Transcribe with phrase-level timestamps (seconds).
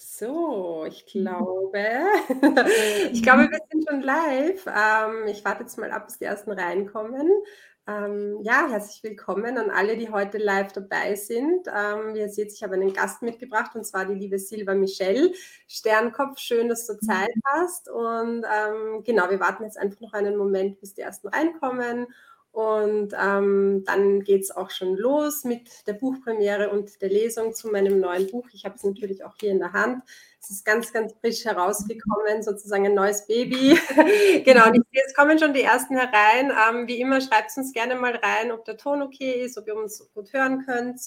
[0.00, 2.06] So, ich glaube,
[3.12, 4.64] ich glaube, wir sind schon live.
[4.66, 7.28] Ähm, ich warte jetzt mal ab, bis die ersten reinkommen.
[7.88, 11.66] Ähm, ja, herzlich willkommen an alle, die heute live dabei sind.
[11.66, 15.32] Ähm, wie ihr seht, ich habe einen Gast mitgebracht und zwar die liebe Silva Michelle.
[15.66, 17.90] Sternkopf, schön, dass du Zeit hast.
[17.90, 22.06] Und ähm, genau, wir warten jetzt einfach noch einen Moment, bis die ersten reinkommen.
[22.58, 27.68] Und ähm, dann geht es auch schon los mit der Buchpremiere und der Lesung zu
[27.68, 28.48] meinem neuen Buch.
[28.52, 30.02] Ich habe es natürlich auch hier in der Hand.
[30.42, 33.78] Es ist ganz, ganz frisch herausgekommen, sozusagen ein neues Baby.
[34.44, 36.50] genau, und jetzt kommen schon die ersten herein.
[36.50, 39.76] Ähm, wie immer, schreibt uns gerne mal rein, ob der Ton okay ist, ob ihr
[39.76, 40.98] uns gut hören könnt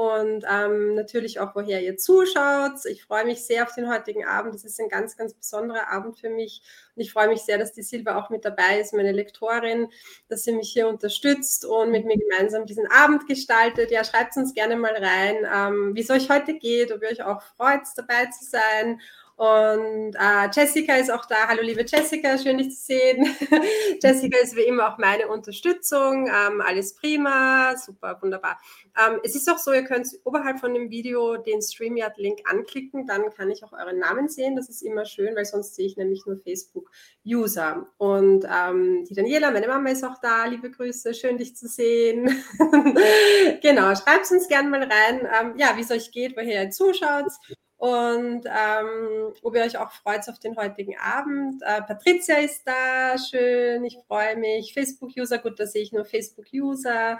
[0.00, 2.86] und ähm, natürlich auch, woher ihr zuschaut.
[2.86, 4.54] Ich freue mich sehr auf den heutigen Abend.
[4.54, 6.62] Das ist ein ganz, ganz besonderer Abend für mich.
[6.96, 9.88] Und ich freue mich sehr, dass die Silva auch mit dabei ist, meine Lektorin,
[10.28, 13.90] dass sie mich hier unterstützt und mit mir gemeinsam diesen Abend gestaltet.
[13.90, 17.22] Ja, schreibt uns gerne mal rein, ähm, wie es euch heute geht, ob ihr euch
[17.22, 19.02] auch freut, dabei zu sein
[19.40, 21.48] und äh, Jessica ist auch da.
[21.48, 23.24] Hallo liebe Jessica, schön dich zu sehen.
[24.02, 26.26] Jessica ist wie immer auch meine Unterstützung.
[26.26, 28.60] Ähm, alles prima, super, wunderbar.
[28.98, 33.30] Ähm, es ist auch so, ihr könnt oberhalb von dem Video den StreamYard-Link anklicken, dann
[33.30, 34.56] kann ich auch euren Namen sehen.
[34.56, 37.86] Das ist immer schön, weil sonst sehe ich nämlich nur Facebook-User.
[37.96, 40.44] Und ähm, die Daniela, meine Mama ist auch da.
[40.44, 42.42] Liebe Grüße, schön dich zu sehen.
[43.62, 47.32] genau, schreibt uns gerne mal rein, ähm, ja, wie es euch geht, woher ihr zuschaut
[47.80, 51.62] und ähm, ob ihr euch auch freut auf den heutigen Abend.
[51.62, 54.74] Äh, Patricia ist da, schön, ich freue mich.
[54.74, 57.18] Facebook-User, gut, da sehe ich nur Facebook-User.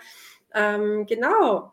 [0.54, 1.72] Ähm, genau,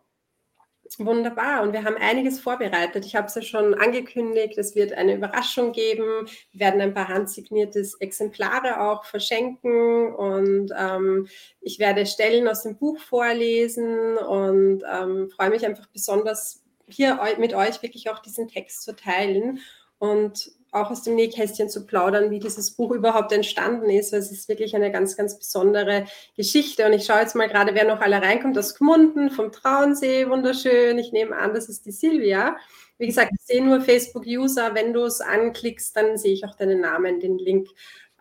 [0.99, 1.63] Wunderbar.
[1.63, 3.05] Und wir haben einiges vorbereitet.
[3.05, 4.57] Ich habe es ja schon angekündigt.
[4.57, 6.27] Es wird eine Überraschung geben.
[6.51, 10.15] Wir werden ein paar handsignierte Exemplare auch verschenken.
[10.15, 11.27] Und ähm,
[11.59, 17.53] ich werde Stellen aus dem Buch vorlesen und ähm, freue mich einfach besonders, hier mit
[17.53, 19.59] euch wirklich auch diesen Text zu teilen
[19.99, 24.13] und auch aus dem Nähkästchen zu plaudern, wie dieses Buch überhaupt entstanden ist.
[24.13, 26.85] Es ist wirklich eine ganz, ganz besondere Geschichte.
[26.85, 30.99] Und ich schaue jetzt mal gerade, wer noch alle reinkommt aus Gmunden, vom Traunsee, wunderschön.
[30.99, 32.57] Ich nehme an, das ist die Silvia.
[32.97, 34.75] Wie gesagt, ich sehe nur Facebook-User.
[34.75, 37.69] Wenn du es anklickst, dann sehe ich auch deinen Namen, den Link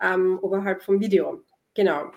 [0.00, 1.42] ähm, oberhalb vom Video.
[1.74, 2.12] Genau.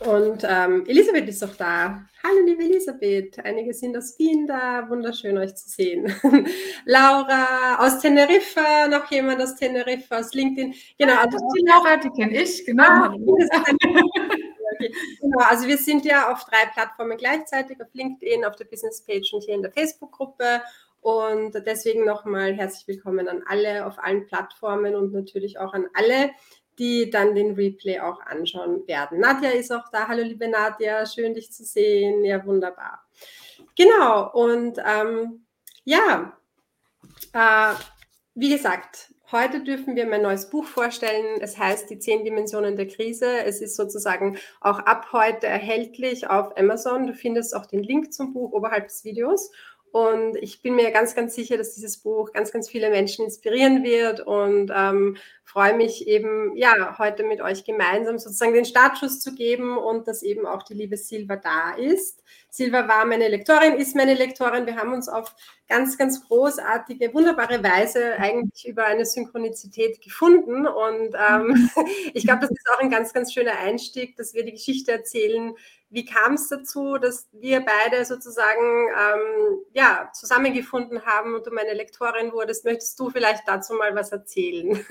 [0.00, 2.04] Und ähm, Elisabeth ist auch da.
[2.24, 3.38] Hallo, liebe Elisabeth.
[3.44, 4.88] Einige sind aus Wien da.
[4.88, 6.12] Wunderschön, euch zu sehen.
[6.84, 10.74] Laura aus Teneriffa, noch jemand aus Teneriffa, aus LinkedIn.
[10.98, 12.84] Genau, also die Laura, die kenne ich, genau.
[12.84, 13.14] Ah,
[15.20, 15.44] genau.
[15.48, 19.44] Also wir sind ja auf drei Plattformen gleichzeitig, auf LinkedIn, auf der Business Page und
[19.44, 20.62] hier in der Facebook-Gruppe.
[21.00, 26.30] Und deswegen nochmal herzlich willkommen an alle auf allen Plattformen und natürlich auch an alle,
[26.82, 29.20] die dann den Replay auch anschauen werden.
[29.20, 30.08] Nadja ist auch da.
[30.08, 32.24] Hallo, liebe Nadja, schön dich zu sehen.
[32.24, 33.06] Ja, wunderbar.
[33.76, 35.46] Genau, und ähm,
[35.84, 36.36] ja,
[37.34, 37.74] äh,
[38.34, 41.40] wie gesagt, heute dürfen wir mein neues Buch vorstellen.
[41.40, 43.44] Es heißt Die zehn Dimensionen der Krise.
[43.44, 47.06] Es ist sozusagen auch ab heute erhältlich auf Amazon.
[47.06, 49.52] Du findest auch den Link zum Buch oberhalb des Videos.
[49.92, 53.84] Und ich bin mir ganz, ganz sicher, dass dieses Buch ganz, ganz viele Menschen inspirieren
[53.84, 55.18] wird und ähm,
[55.52, 60.22] freue mich eben, ja, heute mit euch gemeinsam sozusagen den Startschuss zu geben und dass
[60.22, 62.22] eben auch die liebe Silva da ist.
[62.48, 64.64] Silva war meine Lektorin, ist meine Lektorin.
[64.64, 65.34] Wir haben uns auf
[65.68, 70.66] ganz, ganz großartige, wunderbare Weise eigentlich über eine Synchronizität gefunden.
[70.66, 71.70] Und ähm,
[72.14, 75.54] ich glaube, das ist auch ein ganz, ganz schöner Einstieg, dass wir die Geschichte erzählen,
[75.92, 81.74] wie kam es dazu, dass wir beide sozusagen ähm, ja, zusammengefunden haben und du meine
[81.74, 82.64] Lektorin wurdest?
[82.64, 84.70] Möchtest du vielleicht dazu mal was erzählen,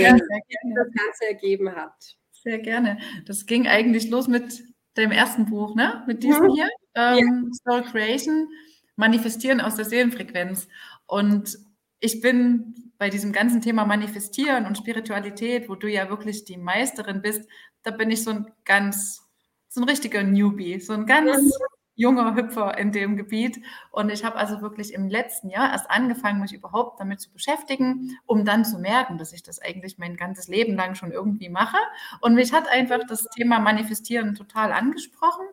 [0.00, 2.16] ja, wie das Ganze ergeben hat?
[2.32, 2.98] Sehr gerne.
[3.26, 4.62] Das ging eigentlich los mit
[4.96, 6.04] dem ersten Buch, ne?
[6.06, 6.54] mit diesem mhm.
[6.54, 7.72] hier, ähm, ja.
[7.72, 8.48] Soul Creation,
[8.96, 10.68] Manifestieren aus der Seelenfrequenz.
[11.06, 11.58] Und
[12.00, 17.20] ich bin bei diesem ganzen Thema Manifestieren und Spiritualität, wo du ja wirklich die Meisterin
[17.20, 17.48] bist,
[17.82, 19.22] da bin ich so ein ganz
[19.68, 21.52] so ein richtiger Newbie, so ein ganz
[21.96, 23.60] junger Hüpfer in dem Gebiet.
[23.90, 28.18] Und ich habe also wirklich im letzten Jahr erst angefangen, mich überhaupt damit zu beschäftigen,
[28.26, 31.78] um dann zu merken, dass ich das eigentlich mein ganzes Leben lang schon irgendwie mache.
[32.20, 35.46] Und mich hat einfach das Thema Manifestieren total angesprochen.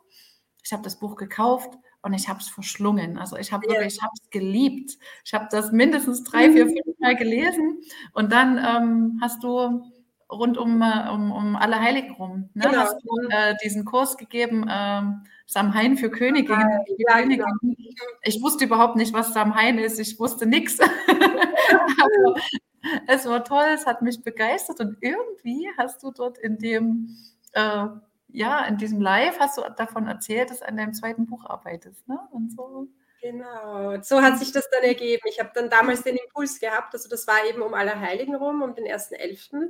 [0.64, 3.18] Ich habe das Buch gekauft und ich habe es verschlungen.
[3.18, 4.98] Also ich habe wirklich, ich habe es geliebt.
[5.24, 6.70] Ich habe das mindestens drei, vier, mhm.
[6.84, 7.82] fünf Mal gelesen.
[8.14, 9.82] Und dann ähm, hast du
[10.30, 12.50] rund um, äh, um, um alle Heiligen rum.
[12.54, 12.66] Ne?
[12.66, 12.78] Genau.
[12.78, 16.54] Hast du äh, diesen Kurs gegeben, ähm, Samhain für Könige.
[16.54, 17.46] Ja, Könige.
[17.62, 17.76] Genau.
[18.24, 20.00] Ich wusste überhaupt nicht, was Samhain ist.
[20.00, 20.80] Ich wusste nichts.
[23.08, 27.18] es war toll, es hat mich begeistert und irgendwie hast du dort in dem,
[27.54, 27.86] äh,
[28.30, 32.08] ja, in diesem Live hast du davon erzählt, dass du an deinem zweiten Buch arbeitest.
[32.08, 32.20] Ne?
[32.32, 32.88] Und so
[33.24, 35.22] Genau, so hat sich das dann ergeben.
[35.30, 38.76] Ich habe dann damals den Impuls gehabt, also das war eben um Allerheiligen rum, um
[38.76, 39.70] den 1.11.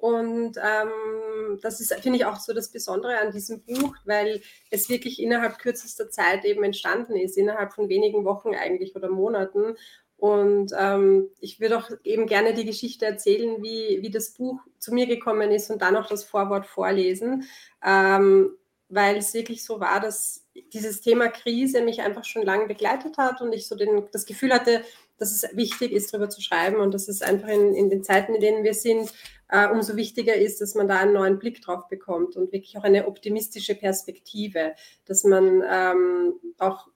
[0.00, 4.88] Und ähm, das ist, finde ich, auch so das Besondere an diesem Buch, weil es
[4.88, 9.76] wirklich innerhalb kürzester Zeit eben entstanden ist, innerhalb von wenigen Wochen eigentlich oder Monaten.
[10.16, 14.94] Und ähm, ich würde auch eben gerne die Geschichte erzählen, wie, wie das Buch zu
[14.94, 17.44] mir gekommen ist und dann auch das Vorwort vorlesen,
[17.84, 18.56] ähm,
[18.88, 23.42] weil es wirklich so war, dass dieses Thema Krise mich einfach schon lange begleitet hat
[23.42, 24.82] und ich so den, das Gefühl hatte,
[25.18, 28.34] dass es wichtig ist, darüber zu schreiben und dass es einfach in, in den Zeiten,
[28.34, 29.12] in denen wir sind,
[29.50, 32.84] äh, umso wichtiger ist, dass man da einen neuen Blick drauf bekommt und wirklich auch
[32.84, 34.74] eine optimistische Perspektive,
[35.06, 36.88] dass man ähm, auch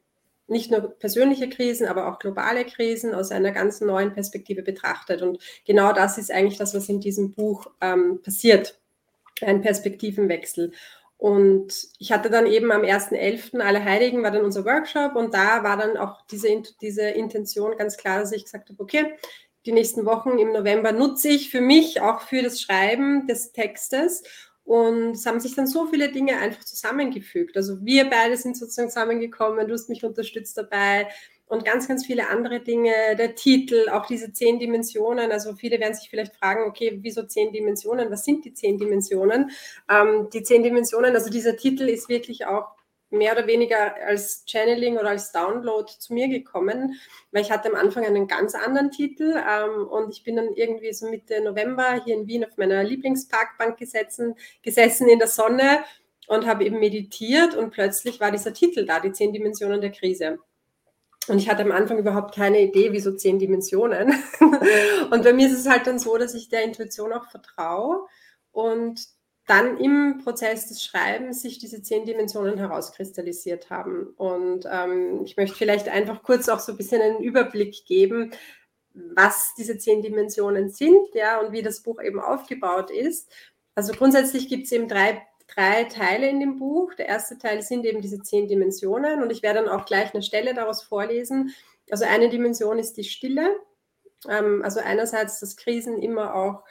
[0.47, 5.23] nicht nur persönliche Krisen, aber auch globale Krisen aus einer ganz neuen Perspektive betrachtet.
[5.23, 8.79] Und genau das ist eigentlich das, was in diesem Buch ähm, passiert,
[9.41, 10.73] ein Perspektivenwechsel.
[11.17, 13.61] Und ich hatte dann eben am 1.11.
[13.61, 18.21] Allerheiligen war dann unser Workshop und da war dann auch diese, diese Intention ganz klar,
[18.21, 19.15] dass ich gesagt habe, okay,
[19.67, 24.23] die nächsten Wochen im November nutze ich für mich, auch für das Schreiben des Textes.
[24.65, 27.57] Und es haben sich dann so viele Dinge einfach zusammengefügt.
[27.57, 31.09] Also wir beide sind sozusagen zusammengekommen, du hast mich unterstützt dabei
[31.47, 32.93] und ganz, ganz viele andere Dinge.
[33.19, 35.31] Der Titel, auch diese zehn Dimensionen.
[35.31, 38.11] Also viele werden sich vielleicht fragen, okay, wieso zehn Dimensionen?
[38.11, 39.51] Was sind die zehn Dimensionen?
[39.91, 42.69] Ähm, die zehn Dimensionen, also dieser Titel ist wirklich auch
[43.11, 46.99] mehr oder weniger als Channeling oder als Download zu mir gekommen,
[47.31, 50.93] weil ich hatte am Anfang einen ganz anderen Titel ähm, und ich bin dann irgendwie
[50.93, 55.85] so Mitte November hier in Wien auf meiner Lieblingsparkbank gesessen, gesessen in der Sonne
[56.27, 60.39] und habe eben meditiert und plötzlich war dieser Titel da, die zehn Dimensionen der Krise.
[61.27, 64.13] Und ich hatte am Anfang überhaupt keine Idee, wieso zehn Dimensionen.
[65.11, 68.07] und bei mir ist es halt dann so, dass ich der Intuition auch vertraue
[68.53, 69.01] und
[69.47, 74.07] dann im Prozess des Schreibens sich diese zehn Dimensionen herauskristallisiert haben.
[74.17, 78.33] Und ähm, ich möchte vielleicht einfach kurz auch so ein bisschen einen Überblick geben,
[78.95, 83.31] was diese zehn Dimensionen sind, ja, und wie das Buch eben aufgebaut ist.
[83.75, 86.95] Also grundsätzlich gibt es eben drei, drei Teile in dem Buch.
[86.95, 90.23] Der erste Teil sind eben diese zehn Dimensionen und ich werde dann auch gleich eine
[90.23, 91.53] Stelle daraus vorlesen.
[91.91, 93.57] Also eine Dimension ist die Stille.
[94.29, 96.63] Ähm, also einerseits, dass Krisen immer auch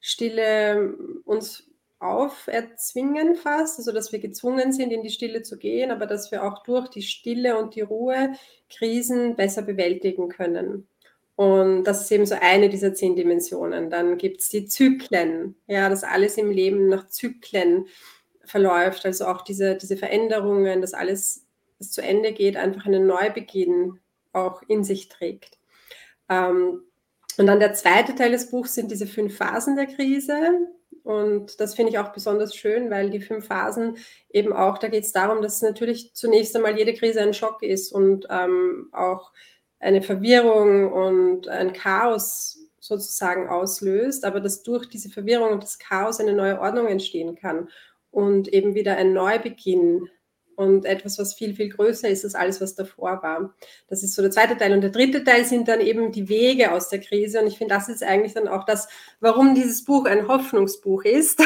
[0.00, 0.94] Stille
[1.24, 1.69] uns
[2.00, 6.42] auferzwingen fast, also dass wir gezwungen sind, in die Stille zu gehen, aber dass wir
[6.44, 8.32] auch durch die Stille und die Ruhe
[8.70, 10.88] Krisen besser bewältigen können.
[11.36, 13.88] Und das ist eben so eine dieser zehn Dimensionen.
[13.90, 17.86] Dann gibt es die Zyklen, ja, dass alles im Leben nach Zyklen
[18.44, 21.46] verläuft, also auch diese, diese Veränderungen, dass alles,
[21.78, 24.00] was zu Ende geht, einfach einen Neubeginn
[24.32, 25.58] auch in sich trägt.
[26.28, 26.82] Ähm,
[27.38, 30.68] und dann der zweite Teil des Buchs sind diese fünf Phasen der Krise.
[31.02, 33.96] Und das finde ich auch besonders schön, weil die fünf Phasen
[34.30, 37.92] eben auch, da geht es darum, dass natürlich zunächst einmal jede Krise ein Schock ist
[37.92, 39.32] und ähm, auch
[39.78, 46.20] eine Verwirrung und ein Chaos sozusagen auslöst, aber dass durch diese Verwirrung und das Chaos
[46.20, 47.68] eine neue Ordnung entstehen kann
[48.10, 50.08] und eben wieder ein Neubeginn
[50.60, 53.54] und etwas, was viel, viel größer ist als alles, was davor war.
[53.88, 54.74] Das ist so der zweite Teil.
[54.74, 57.40] Und der dritte Teil sind dann eben die Wege aus der Krise.
[57.40, 58.86] Und ich finde, das ist eigentlich dann auch das,
[59.20, 61.42] warum dieses Buch ein Hoffnungsbuch ist.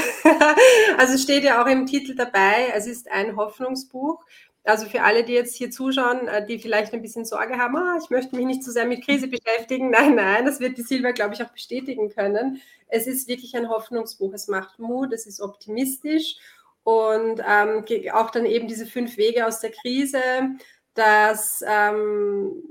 [0.99, 4.20] also es steht ja auch im Titel dabei, es ist ein Hoffnungsbuch.
[4.64, 7.99] Also für alle, die jetzt hier zuschauen, äh, die vielleicht ein bisschen Sorge haben, ah,
[8.02, 9.90] ich möchte mich nicht zu so sehr mit Krise beschäftigen.
[9.93, 12.60] Nein, nein, das wird die Silber, glaube ich, auch bestätigen können.
[12.88, 14.32] Es ist wirklich ein Hoffnungsbuch.
[14.32, 16.36] Es macht Mut, es ist optimistisch
[16.84, 20.20] und ähm, auch dann eben diese fünf Wege aus der Krise,
[20.94, 22.62] das ähm,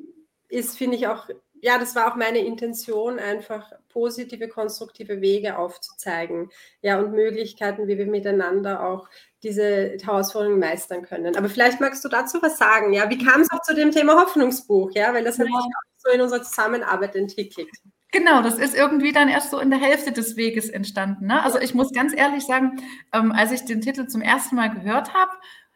[0.50, 1.27] ist, finde ich, auch,
[1.62, 6.51] ja, das war auch meine Intention, einfach positive, konstruktive Wege aufzuzeigen.
[6.82, 9.10] Ja, und Möglichkeiten, wie wir miteinander auch
[9.41, 11.36] diese Herausforderungen meistern können.
[11.36, 13.10] Aber vielleicht magst du dazu was sagen, ja?
[13.10, 15.13] Wie kam es auch zu dem Thema Hoffnungsbuch, ja?
[15.13, 15.46] Weil das ja.
[15.46, 17.69] hat sich auch so in unserer Zusammenarbeit entwickelt.
[18.12, 21.27] Genau, das ist irgendwie dann erst so in der Hälfte des Weges entstanden.
[21.27, 21.41] Ne?
[21.41, 22.79] Also ich muss ganz ehrlich sagen,
[23.12, 25.31] ähm, als ich den Titel zum ersten Mal gehört habe,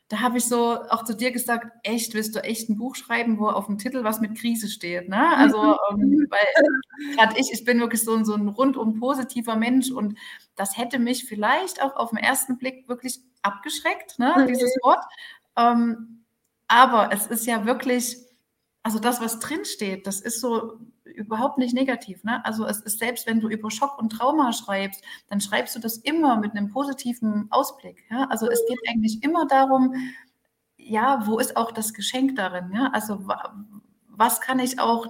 [0.09, 3.39] da habe ich so auch zu dir gesagt, echt, willst du echt ein Buch schreiben,
[3.39, 5.09] wo auf dem Titel was mit Krise steht?
[5.09, 5.35] Ne?
[5.35, 5.57] Also,
[5.91, 10.17] ähm, weil gerade ich, ich bin wirklich so, so ein rundum positiver Mensch und
[10.55, 14.45] das hätte mich vielleicht auch auf den ersten Blick wirklich abgeschreckt, ne?
[14.47, 15.03] dieses Wort.
[15.57, 16.23] Ähm,
[16.67, 18.17] aber es ist ja wirklich,
[18.87, 22.23] also das, was drinsteht, das ist so überhaupt nicht negativ.
[22.23, 22.39] Ne?
[22.45, 25.97] Also es ist selbst, wenn du über Schock und Trauma schreibst, dann schreibst du das
[25.97, 28.05] immer mit einem positiven Ausblick.
[28.09, 28.27] Ja?
[28.29, 29.93] Also es geht eigentlich immer darum,
[30.77, 32.71] ja, wo ist auch das Geschenk darin?
[32.73, 32.89] Ja?
[32.93, 33.27] Also
[34.07, 35.07] was kann ich auch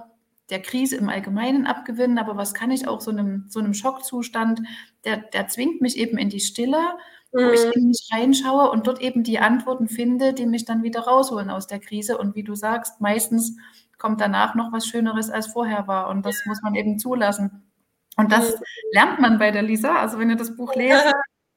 [0.50, 4.60] der Krise im Allgemeinen abgewinnen, aber was kann ich auch so einem, so einem Schockzustand,
[5.04, 6.98] der, der zwingt mich eben in die Stille
[7.32, 7.38] mhm.
[7.38, 7.72] wo ich mhm.
[7.74, 11.66] in mich reinschaue und dort eben die Antworten finde, die mich dann wieder rausholen aus
[11.66, 12.18] der Krise.
[12.18, 13.56] Und wie du sagst, meistens
[13.98, 16.08] kommt danach noch was Schöneres als vorher war.
[16.08, 17.62] Und das muss man eben zulassen.
[18.16, 18.62] Und das mhm.
[18.92, 19.96] lernt man bei der Lisa.
[19.96, 21.06] Also wenn ihr das Buch lest,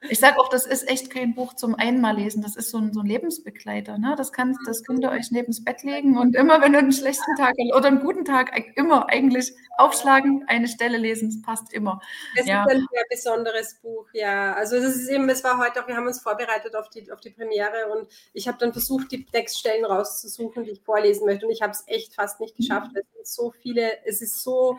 [0.08, 2.42] ich sage auch, das ist echt kein Buch zum Einmallesen.
[2.42, 3.98] Das ist so ein, so ein Lebensbegleiter.
[3.98, 4.14] Ne?
[4.16, 6.92] Das, kann, das könnt ihr euch neben das Bett legen und immer, wenn ihr einen
[6.92, 11.30] schlechten Tag oder einen guten Tag, immer eigentlich aufschlagen, eine Stelle lesen.
[11.30, 12.00] Das passt immer.
[12.36, 12.64] Es ja.
[12.64, 14.54] ist ein sehr besonderes Buch, ja.
[14.54, 17.20] Also es ist eben, es war heute auch, wir haben uns vorbereitet auf die, auf
[17.20, 21.46] die Premiere und ich habe dann versucht, die Textstellen rauszusuchen, die ich vorlesen möchte.
[21.46, 22.90] Und ich habe es echt fast nicht geschafft.
[22.94, 24.78] Es sind so viele, es ist so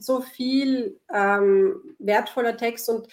[0.00, 3.08] so viel ähm, wertvoller Text und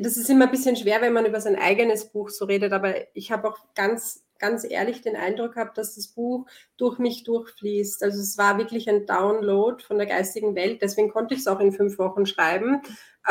[0.00, 2.94] das ist immer ein bisschen schwer, wenn man über sein eigenes Buch so redet, aber
[3.14, 8.02] ich habe auch ganz, ganz ehrlich den Eindruck gehabt, dass das Buch durch mich durchfließt.
[8.02, 11.60] Also es war wirklich ein Download von der geistigen Welt, deswegen konnte ich es auch
[11.60, 12.82] in fünf Wochen schreiben.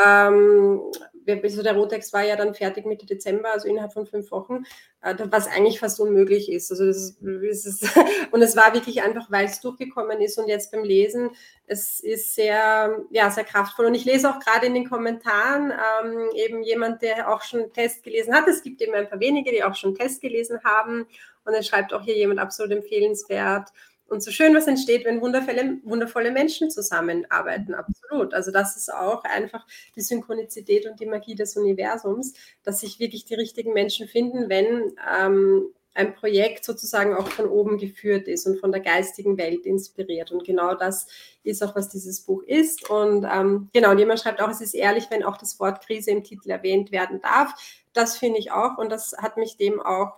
[0.04, 0.80] Ähm,
[1.26, 4.64] also der Rotex war ja dann fertig Mitte Dezember, also innerhalb von fünf Wochen,
[5.02, 6.70] äh, was eigentlich fast unmöglich ist.
[6.70, 7.98] Also das ist, ist
[8.30, 11.30] und es war wirklich einfach, weil es durchgekommen ist und jetzt beim Lesen,
[11.66, 13.86] es ist sehr, ja, sehr kraftvoll.
[13.86, 18.02] Und ich lese auch gerade in den Kommentaren ähm, eben jemand, der auch schon Test
[18.02, 18.48] gelesen hat.
[18.48, 21.06] Es gibt eben ein paar wenige, die auch schon Test gelesen haben.
[21.44, 23.70] Und es schreibt auch hier jemand absolut empfehlenswert.
[24.08, 28.34] Und so schön, was entsteht, wenn wundervolle, wundervolle Menschen zusammenarbeiten, absolut.
[28.34, 33.24] Also das ist auch einfach die Synchronizität und die Magie des Universums, dass sich wirklich
[33.24, 38.60] die richtigen Menschen finden, wenn ähm, ein Projekt sozusagen auch von oben geführt ist und
[38.60, 40.30] von der geistigen Welt inspiriert.
[40.30, 41.06] Und genau das
[41.42, 42.88] ist auch, was dieses Buch ist.
[42.88, 46.10] Und ähm, genau, und jemand schreibt auch, es ist ehrlich, wenn auch das Wort Krise
[46.10, 47.54] im Titel erwähnt werden darf.
[47.92, 50.12] Das finde ich auch und das hat mich dem auch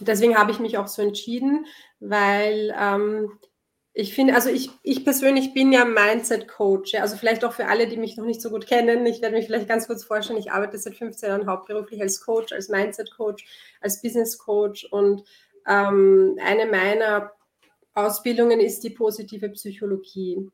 [0.00, 1.66] deswegen habe ich mich auch so entschieden,
[2.00, 3.38] weil ähm,
[3.92, 7.96] ich finde, also ich, ich persönlich bin ja Mindset-Coach, also vielleicht auch für alle, die
[7.96, 9.04] mich noch nicht so gut kennen.
[9.06, 10.38] Ich werde mich vielleicht ganz kurz vorstellen.
[10.38, 13.44] Ich arbeite seit 15 Jahren hauptberuflich als Coach, als Mindset-Coach,
[13.80, 15.24] als Business-Coach und
[15.66, 17.32] ähm, eine meiner
[17.94, 20.48] Ausbildungen ist die positive Psychologie.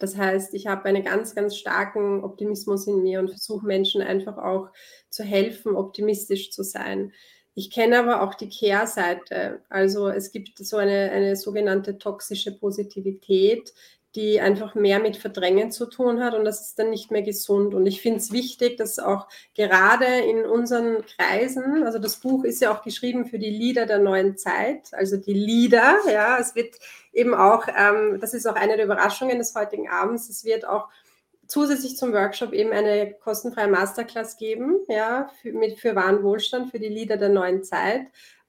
[0.00, 4.36] Das heißt, ich habe einen ganz, ganz starken Optimismus in mir und versuche Menschen einfach
[4.36, 4.70] auch
[5.10, 7.12] zu helfen, optimistisch zu sein.
[7.58, 9.62] Ich kenne aber auch die Kehrseite.
[9.68, 13.74] Also es gibt so eine, eine sogenannte toxische Positivität,
[14.14, 17.74] die einfach mehr mit Verdrängen zu tun hat und das ist dann nicht mehr gesund.
[17.74, 22.62] Und ich finde es wichtig, dass auch gerade in unseren Kreisen, also das Buch ist
[22.62, 26.76] ja auch geschrieben für die Lieder der neuen Zeit, also die Lieder, ja, es wird
[27.12, 30.86] eben auch, ähm, das ist auch eine der Überraschungen des heutigen Abends, es wird auch
[31.48, 36.78] zusätzlich zum Workshop eben eine kostenfreie Masterclass geben, ja, für, mit, für wahren Wohlstand, für
[36.78, 38.02] die Lieder der neuen Zeit,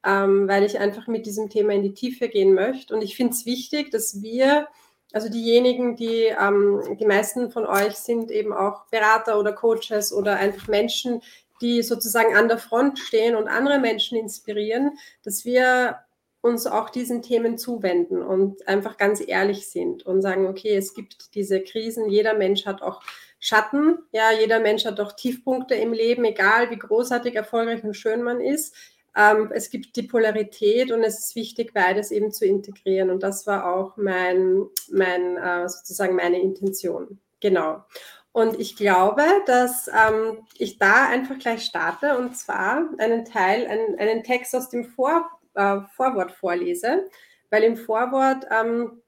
[0.06, 2.94] ähm, weil ich einfach mit diesem Thema in die Tiefe gehen möchte.
[2.94, 4.68] Und ich finde es wichtig, dass wir,
[5.14, 10.36] also diejenigen, die, ähm, die meisten von euch sind eben auch Berater oder Coaches oder
[10.36, 11.22] einfach Menschen,
[11.62, 16.00] die sozusagen an der Front stehen und andere Menschen inspirieren, dass wir
[16.42, 21.36] uns auch diesen Themen zuwenden und einfach ganz ehrlich sind und sagen, okay, es gibt
[21.36, 23.02] diese Krisen, jeder Mensch hat auch
[23.40, 28.22] Schatten, ja, jeder Mensch hat auch Tiefpunkte im Leben, egal wie großartig, erfolgreich und schön
[28.22, 28.76] man ist.
[29.16, 33.10] Ähm, es gibt die Polarität und es ist wichtig, beides eben zu integrieren.
[33.10, 37.20] Und das war auch mein, mein äh, sozusagen meine Intention.
[37.40, 37.84] Genau.
[38.32, 43.98] Und ich glaube, dass ähm, ich da einfach gleich starte und zwar einen Teil, einen,
[43.98, 47.10] einen Text aus dem Vor äh, Vorwort vorlese,
[47.50, 49.02] weil im Vorwort ähm,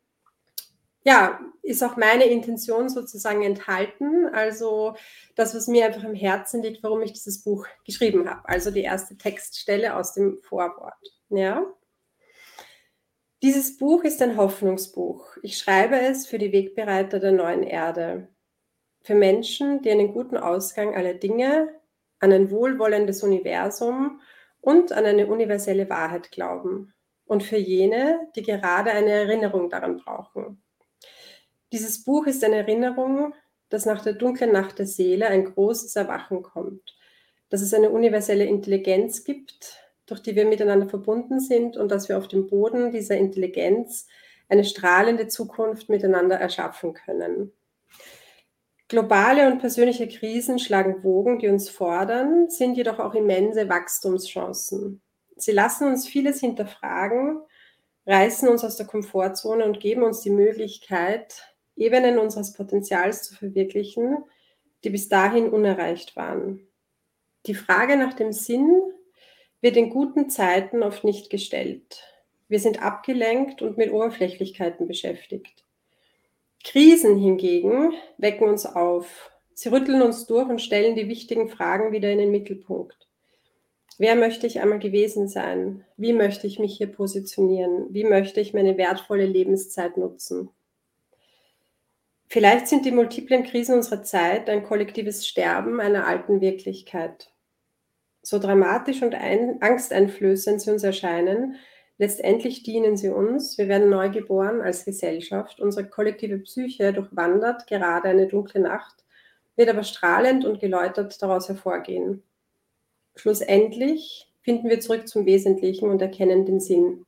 [1.04, 4.28] ja, ist auch meine Intention sozusagen enthalten.
[4.34, 4.96] Also
[5.36, 8.48] das, was mir einfach im Herzen liegt, warum ich dieses Buch geschrieben habe.
[8.48, 10.94] Also die erste Textstelle aus dem Vorwort.
[11.30, 11.66] Ja.
[13.42, 15.38] Dieses Buch ist ein Hoffnungsbuch.
[15.42, 18.28] Ich schreibe es für die Wegbereiter der neuen Erde.
[19.02, 21.74] Für Menschen, die einen guten Ausgang aller Dinge,
[22.20, 24.22] an ein wohlwollendes Universum
[24.62, 26.94] und an eine universelle Wahrheit glauben
[27.26, 30.62] und für jene, die gerade eine Erinnerung daran brauchen.
[31.72, 33.34] Dieses Buch ist eine Erinnerung,
[33.70, 36.98] dass nach der dunklen Nacht der Seele ein großes Erwachen kommt,
[37.50, 42.18] dass es eine universelle Intelligenz gibt, durch die wir miteinander verbunden sind und dass wir
[42.18, 44.08] auf dem Boden dieser Intelligenz
[44.50, 47.54] eine strahlende Zukunft miteinander erschaffen können.
[48.92, 55.02] Globale und persönliche Krisen schlagen Wogen, die uns fordern, sind jedoch auch immense Wachstumschancen.
[55.38, 57.40] Sie lassen uns vieles hinterfragen,
[58.06, 64.26] reißen uns aus der Komfortzone und geben uns die Möglichkeit, Ebenen unseres Potenzials zu verwirklichen,
[64.84, 66.68] die bis dahin unerreicht waren.
[67.46, 68.82] Die Frage nach dem Sinn
[69.62, 72.04] wird in guten Zeiten oft nicht gestellt.
[72.50, 75.64] Wir sind abgelenkt und mit Oberflächlichkeiten beschäftigt.
[76.64, 79.32] Krisen hingegen wecken uns auf.
[79.54, 83.08] Sie rütteln uns durch und stellen die wichtigen Fragen wieder in den Mittelpunkt.
[83.98, 85.86] Wer möchte ich einmal gewesen sein?
[85.98, 87.88] Wie möchte ich mich hier positionieren?
[87.92, 90.50] Wie möchte ich meine wertvolle Lebenszeit nutzen?
[92.28, 97.32] Vielleicht sind die multiplen Krisen unserer Zeit ein kollektives Sterben einer alten Wirklichkeit.
[98.22, 101.58] So dramatisch und ein, angsteinflößend sie uns erscheinen,
[102.02, 103.60] letztendlich dienen sie uns.
[103.60, 105.60] Wir werden neu geboren als Gesellschaft.
[105.60, 109.06] Unsere kollektive Psyche durchwandert gerade eine dunkle Nacht,
[109.56, 112.24] wird aber strahlend und geläutert daraus hervorgehen.
[113.16, 117.06] Schlussendlich finden wir zurück zum Wesentlichen und erkennen den Sinn.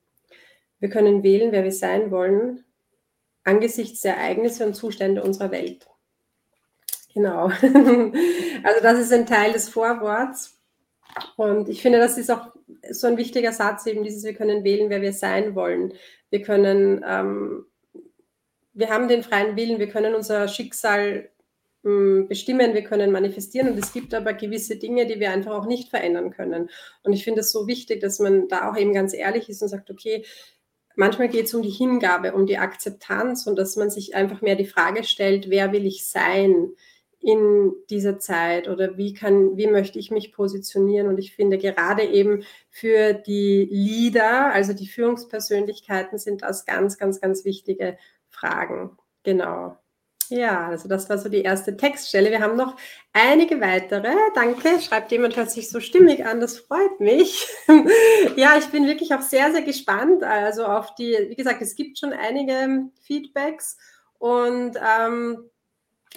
[0.79, 2.63] Wir können wählen, wer wir sein wollen,
[3.43, 5.87] angesichts der Ereignisse und Zustände unserer Welt.
[7.13, 7.49] Genau.
[8.65, 10.57] Also das ist ein Teil des Vorworts.
[11.35, 12.53] Und ich finde, das ist auch
[12.91, 15.93] so ein wichtiger Satz, eben dieses, wir können wählen, wer wir sein wollen.
[16.29, 17.65] Wir können, ähm,
[18.73, 21.29] wir haben den freien Willen, wir können unser Schicksal
[21.83, 25.65] hm, bestimmen, wir können manifestieren und es gibt aber gewisse Dinge, die wir einfach auch
[25.65, 26.69] nicht verändern können.
[27.03, 29.69] Und ich finde es so wichtig, dass man da auch eben ganz ehrlich ist und
[29.69, 30.25] sagt, okay,
[30.95, 34.55] manchmal geht es um die Hingabe, um die Akzeptanz und dass man sich einfach mehr
[34.55, 36.71] die Frage stellt, wer will ich sein
[37.23, 41.07] in dieser Zeit oder wie kann, wie möchte ich mich positionieren?
[41.07, 47.21] Und ich finde gerade eben für die Leader, also die Führungspersönlichkeiten, sind das ganz, ganz,
[47.21, 47.97] ganz wichtige
[48.29, 48.97] Fragen.
[49.23, 49.77] Genau.
[50.29, 52.31] Ja, also das war so die erste Textstelle.
[52.31, 52.75] Wir haben noch
[53.13, 54.13] einige weitere.
[54.33, 57.47] Danke, schreibt jemand, hört sich so stimmig an, das freut mich.
[58.35, 60.23] ja, ich bin wirklich auch sehr, sehr gespannt.
[60.23, 63.77] Also auf die, wie gesagt, es gibt schon einige Feedbacks
[64.17, 65.49] und ähm,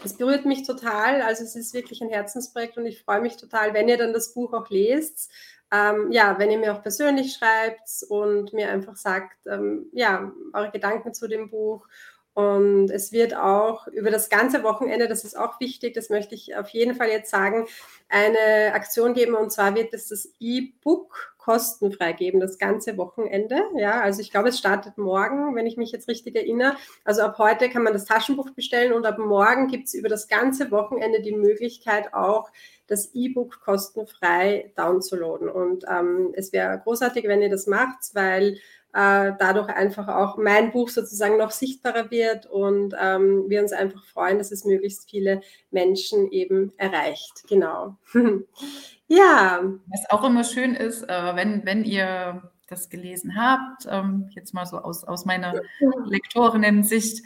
[0.05, 1.23] es berührt mich total.
[1.23, 4.35] Also es ist wirklich ein Herzensprojekt und ich freue mich total, wenn ihr dann das
[4.35, 5.31] Buch auch lest.
[5.73, 10.71] Ähm, ja, wenn ihr mir auch persönlich schreibt und mir einfach sagt, ähm, ja, eure
[10.71, 11.88] Gedanken zu dem Buch
[12.37, 16.55] und es wird auch über das ganze Wochenende, das ist auch wichtig, das möchte ich
[16.55, 17.66] auf jeden Fall jetzt sagen,
[18.11, 19.35] eine Aktion geben.
[19.35, 23.62] Und zwar wird es das E-Book kostenfrei geben, das ganze Wochenende.
[23.76, 26.76] Ja, also ich glaube, es startet morgen, wenn ich mich jetzt richtig erinnere.
[27.05, 30.28] Also ab heute kann man das Taschenbuch bestellen und ab morgen gibt es über das
[30.28, 32.50] ganze Wochenende die Möglichkeit auch,
[32.87, 35.49] das E-Book kostenfrei downzuladen.
[35.49, 38.58] Und ähm, es wäre großartig, wenn ihr das macht, weil
[38.97, 44.02] äh, dadurch einfach auch mein Buch sozusagen noch sichtbarer wird und ähm, wir uns einfach
[44.06, 47.45] freuen, dass es möglichst viele Menschen eben erreicht.
[47.47, 47.99] Genau.
[49.06, 49.61] ja.
[49.89, 54.65] Was auch immer schön ist, äh, wenn, wenn ihr das gelesen habt, ähm, jetzt mal
[54.65, 55.61] so aus, aus meiner
[56.06, 57.23] Lektorinnen-Sicht,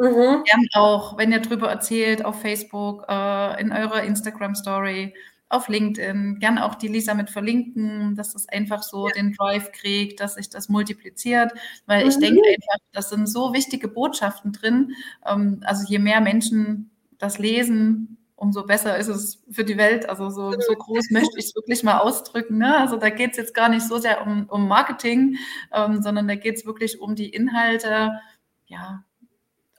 [0.00, 0.44] Mhm.
[0.44, 5.12] Gern auch, wenn ihr drüber erzählt auf Facebook, äh, in eurer Instagram-Story,
[5.50, 9.14] auf LinkedIn, gern auch die Lisa mit verlinken, dass das einfach so ja.
[9.14, 11.52] den Drive kriegt, dass sich das multipliziert,
[11.86, 12.10] weil mhm.
[12.10, 14.92] ich denke einfach, das sind so wichtige Botschaften drin.
[15.26, 20.08] Ähm, also je mehr Menschen das lesen, umso besser ist es für die Welt.
[20.08, 22.58] Also so, so groß möchte ich es wirklich mal ausdrücken.
[22.58, 22.78] Ne?
[22.78, 25.36] Also da geht es jetzt gar nicht so sehr um, um Marketing,
[25.72, 28.20] ähm, sondern da geht es wirklich um die Inhalte,
[28.66, 29.04] ja,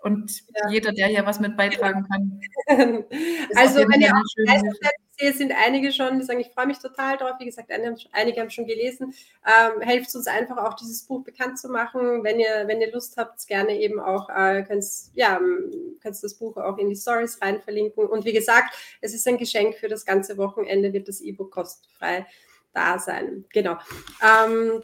[0.02, 0.70] und ja.
[0.70, 2.40] jeder, der hier was mit beitragen kann.
[3.56, 7.34] also, wenn ihr auch sehe, sind einige schon, die sagen, ich freue mich total drauf.
[7.40, 7.70] Wie gesagt,
[8.14, 9.14] einige haben, schon gelesen.
[9.46, 12.24] Ähm, helft uns einfach auch, dieses Buch bekannt zu machen.
[12.24, 15.40] Wenn ihr, wenn ihr Lust habt, gerne eben auch, äh, könnt ja,
[16.02, 18.06] könnt das Buch auch in die Stories rein verlinken.
[18.06, 22.26] Und wie gesagt, es ist ein Geschenk für das ganze Wochenende, wird das E-Book kostenfrei
[22.74, 23.46] da sein.
[23.52, 23.78] Genau.
[24.24, 24.84] Ähm,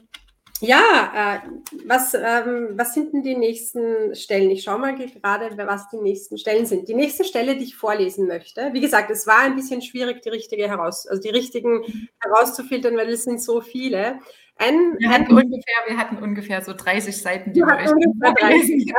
[0.62, 1.50] ja, äh,
[1.86, 4.50] was, ähm, was sind denn die nächsten Stellen?
[4.52, 6.88] Ich schaue mal gerade, was die nächsten Stellen sind.
[6.88, 10.30] Die nächste Stelle, die ich vorlesen möchte, wie gesagt, es war ein bisschen schwierig, die
[10.30, 12.08] richtige heraus, also die richtigen mhm.
[12.20, 14.20] herauszufiltern, weil es sind so viele.
[14.58, 18.80] Ein, wir, hatten ein, ungefähr, wir hatten ungefähr so 30 Seiten, die wir euch vorgelesen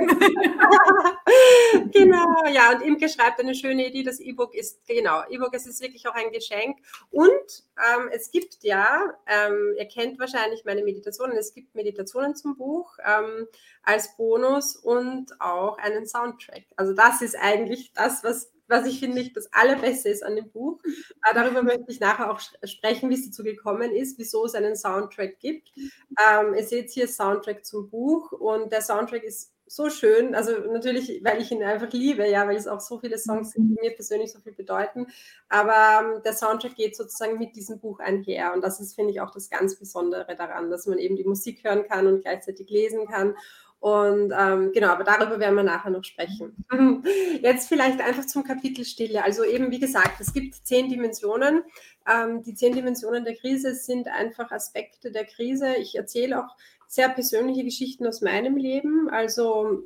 [1.93, 5.81] Genau, ja, und Imke schreibt eine schöne Idee, das E-Book ist, genau, E-Book es ist
[5.81, 6.77] wirklich auch ein Geschenk.
[7.11, 12.57] Und ähm, es gibt ja, ähm, ihr kennt wahrscheinlich meine Meditationen, es gibt Meditationen zum
[12.57, 13.47] Buch ähm,
[13.83, 16.65] als Bonus und auch einen Soundtrack.
[16.77, 20.81] Also das ist eigentlich das, was was ich finde, das Allerbeste ist an dem Buch.
[20.85, 24.77] Äh, darüber möchte ich nachher auch sprechen, wie es dazu gekommen ist, wieso es einen
[24.77, 25.73] Soundtrack gibt.
[25.77, 31.21] Ähm, ihr seht hier Soundtrack zum Buch und der Soundtrack ist so schön, also natürlich,
[31.25, 33.91] weil ich ihn einfach liebe, ja, weil es auch so viele Songs sind, die mir
[33.91, 35.09] persönlich so viel bedeuten,
[35.49, 39.21] aber ähm, der Soundtrack geht sozusagen mit diesem Buch einher und das ist, finde ich,
[39.21, 43.07] auch das ganz Besondere daran, dass man eben die Musik hören kann und gleichzeitig lesen
[43.09, 43.35] kann
[43.79, 46.65] und ähm, genau, aber darüber werden wir nachher noch sprechen.
[47.43, 49.23] Jetzt vielleicht einfach zum Kapitel Stille.
[49.23, 51.63] Also eben, wie gesagt, es gibt zehn Dimensionen.
[52.09, 55.77] Ähm, die zehn Dimensionen der Krise sind einfach Aspekte der Krise.
[55.77, 56.57] Ich erzähle auch
[56.89, 59.09] sehr persönliche Geschichten aus meinem Leben.
[59.11, 59.83] Also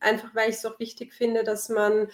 [0.00, 2.08] einfach, weil ich es auch wichtig finde, dass man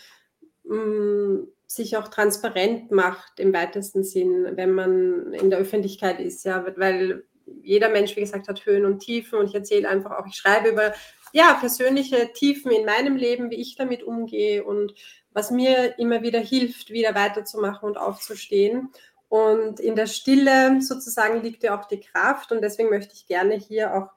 [0.64, 6.44] mh, mm, sich auch transparent macht im weitesten Sinn, wenn man in der Öffentlichkeit ist,
[6.44, 7.24] ja, weil
[7.62, 10.70] jeder Mensch, wie gesagt, hat Höhen und Tiefen und ich erzähle einfach auch, ich schreibe
[10.70, 10.92] über
[11.32, 14.94] ja, persönliche Tiefen in meinem Leben, wie ich damit umgehe und
[15.32, 18.90] was mir immer wieder hilft, wieder weiterzumachen und aufzustehen.
[19.28, 23.54] Und in der Stille sozusagen liegt ja auch die Kraft und deswegen möchte ich gerne
[23.54, 24.08] hier auch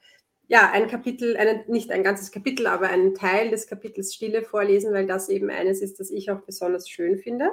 [0.47, 4.93] ja, ein Kapitel, einen, nicht ein ganzes Kapitel, aber einen Teil des Kapitels Stille vorlesen,
[4.93, 7.52] weil das eben eines ist, das ich auch besonders schön finde.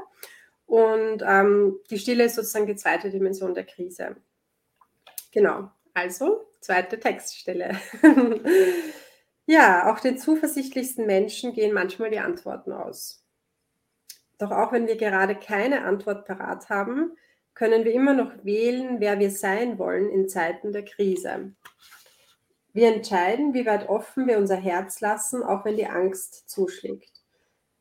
[0.66, 4.16] Und ähm, die Stille ist sozusagen die zweite Dimension der Krise.
[5.31, 7.79] Genau, also zweite Textstelle.
[9.49, 13.25] ja, auch den zuversichtlichsten Menschen gehen manchmal die Antworten aus.
[14.37, 17.17] Doch auch wenn wir gerade keine Antwort parat haben,
[17.55, 21.55] können wir immer noch wählen, wer wir sein wollen in Zeiten der Krise.
[22.75, 27.23] Wir entscheiden, wie weit offen wir unser Herz lassen, auch wenn die Angst zuschlägt.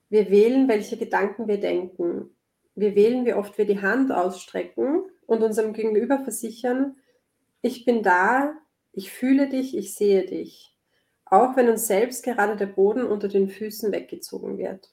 [0.07, 2.33] Wir wählen, welche Gedanken wir denken.
[2.75, 6.95] Wir wählen, wie oft wir die Hand ausstrecken und unserem Gegenüber versichern,
[7.61, 8.55] ich bin da,
[8.93, 10.76] ich fühle dich, ich sehe dich,
[11.31, 14.91] auch wenn uns selbst gerade der Boden unter den Füßen weggezogen wird.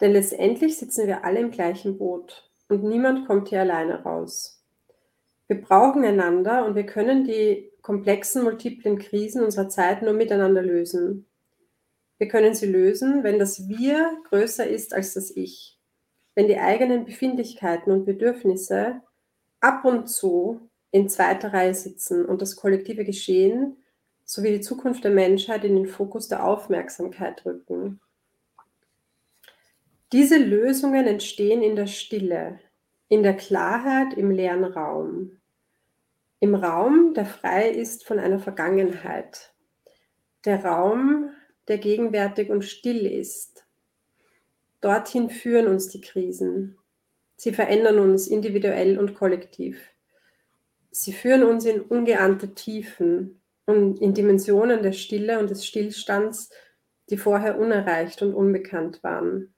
[0.00, 4.62] Denn letztendlich sitzen wir alle im gleichen Boot und niemand kommt hier alleine raus.
[5.46, 11.26] Wir brauchen einander und wir können die komplexen, multiplen Krisen unserer Zeit nur miteinander lösen.
[12.18, 15.78] Wir können sie lösen, wenn das Wir größer ist als das Ich,
[16.34, 19.00] wenn die eigenen Befindlichkeiten und Bedürfnisse
[19.60, 23.76] ab und zu in zweiter Reihe sitzen und das kollektive Geschehen
[24.30, 28.00] sowie die Zukunft der Menschheit in den Fokus der Aufmerksamkeit rücken.
[30.12, 32.60] Diese Lösungen entstehen in der Stille,
[33.08, 35.40] in der Klarheit im leeren Raum.
[36.38, 39.52] Im Raum, der frei ist von einer Vergangenheit.
[40.44, 41.30] Der Raum,
[41.66, 43.66] der gegenwärtig und still ist.
[44.80, 46.78] Dorthin führen uns die Krisen.
[47.34, 49.90] Sie verändern uns individuell und kollektiv.
[50.92, 53.39] Sie führen uns in ungeahnte Tiefen
[53.70, 56.50] und in Dimensionen der Stille und des Stillstands,
[57.08, 59.54] die vorher unerreicht und unbekannt waren.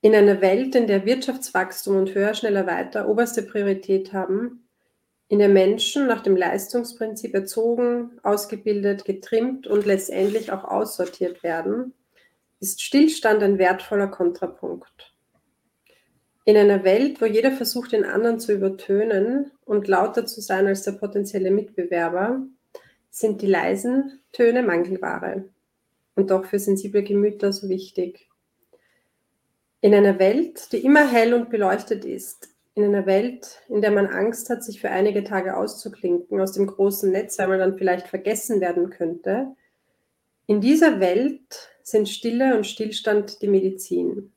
[0.00, 4.68] In einer Welt, in der Wirtschaftswachstum und höher, schneller, weiter oberste Priorität haben,
[5.28, 11.94] in der Menschen nach dem Leistungsprinzip erzogen, ausgebildet, getrimmt und letztendlich auch aussortiert werden,
[12.60, 15.15] ist Stillstand ein wertvoller Kontrapunkt.
[16.46, 20.82] In einer Welt, wo jeder versucht, den anderen zu übertönen und lauter zu sein als
[20.82, 22.40] der potenzielle Mitbewerber,
[23.10, 25.44] sind die leisen Töne Mangelware
[26.14, 28.28] und doch für sensible Gemüter so wichtig.
[29.80, 34.06] In einer Welt, die immer hell und beleuchtet ist, in einer Welt, in der man
[34.06, 38.06] Angst hat, sich für einige Tage auszuklinken aus dem großen Netz, weil man dann vielleicht
[38.06, 39.56] vergessen werden könnte,
[40.46, 44.32] in dieser Welt sind Stille und Stillstand die Medizin.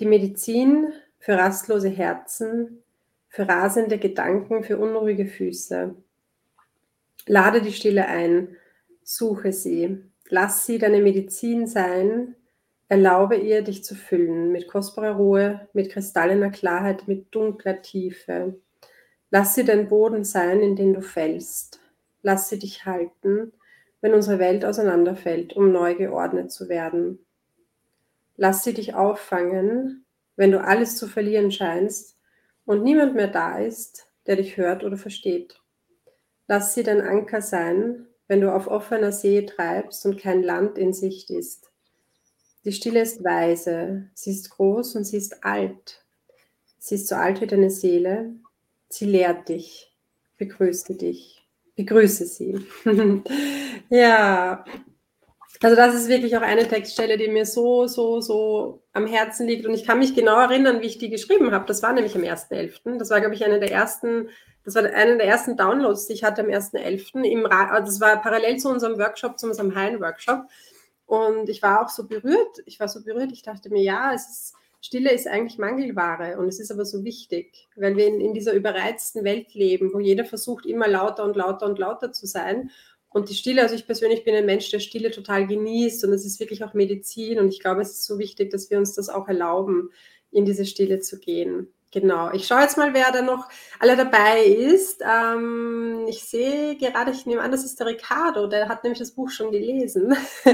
[0.00, 2.82] Die Medizin für rastlose Herzen,
[3.28, 5.94] für rasende Gedanken, für unruhige Füße.
[7.26, 8.56] Lade die Stille ein,
[9.04, 12.34] suche sie, lass sie deine Medizin sein,
[12.90, 18.56] Erlaube ihr, dich zu füllen mit kostbarer Ruhe, mit kristallener Klarheit, mit dunkler Tiefe.
[19.30, 21.78] Lass sie dein Boden sein, in den du fällst.
[22.22, 23.52] Lass sie dich halten,
[24.00, 27.24] wenn unsere Welt auseinanderfällt, um neu geordnet zu werden.
[28.42, 32.16] Lass sie dich auffangen, wenn du alles zu verlieren scheinst
[32.64, 35.60] und niemand mehr da ist, der dich hört oder versteht.
[36.48, 40.94] Lass sie dein Anker sein, wenn du auf offener See treibst und kein Land in
[40.94, 41.70] Sicht ist.
[42.64, 46.02] Die Stille ist weise, sie ist groß und sie ist alt.
[46.78, 48.36] Sie ist so alt wie deine Seele.
[48.88, 49.94] Sie lehrt dich,
[50.38, 52.66] begrüße dich, begrüße sie.
[53.90, 54.64] ja,
[55.62, 59.66] also das ist wirklich auch eine Textstelle, die mir so, so, so am Herzen liegt.
[59.66, 61.66] Und ich kann mich genau erinnern, wie ich die geschrieben habe.
[61.66, 62.98] Das war nämlich am 1.11.
[62.98, 64.30] Das war, glaube ich, eine der ersten,
[64.64, 67.44] das war einer der ersten Downloads, die ich hatte am 1.11.
[67.46, 70.44] Also das war parallel zu unserem Workshop, zu unserem Heilen-Workshop.
[71.04, 72.62] Und ich war auch so berührt.
[72.64, 73.32] Ich war so berührt.
[73.32, 77.04] Ich dachte mir, ja, es ist, Stille ist eigentlich Mangelware und es ist aber so
[77.04, 81.36] wichtig, weil wir in, in dieser überreizten Welt leben, wo jeder versucht, immer lauter und
[81.36, 82.70] lauter und lauter zu sein.
[83.10, 86.24] Und die Stille, also ich persönlich bin ein Mensch, der Stille total genießt und es
[86.24, 89.08] ist wirklich auch Medizin und ich glaube, es ist so wichtig, dass wir uns das
[89.08, 89.90] auch erlauben,
[90.30, 91.72] in diese Stille zu gehen.
[91.92, 93.48] Genau, ich schaue jetzt mal, wer da noch
[93.80, 95.02] alle dabei ist.
[95.02, 99.10] Ähm, ich sehe gerade, ich nehme an, das ist der Ricardo, der hat nämlich das
[99.10, 100.14] Buch schon gelesen.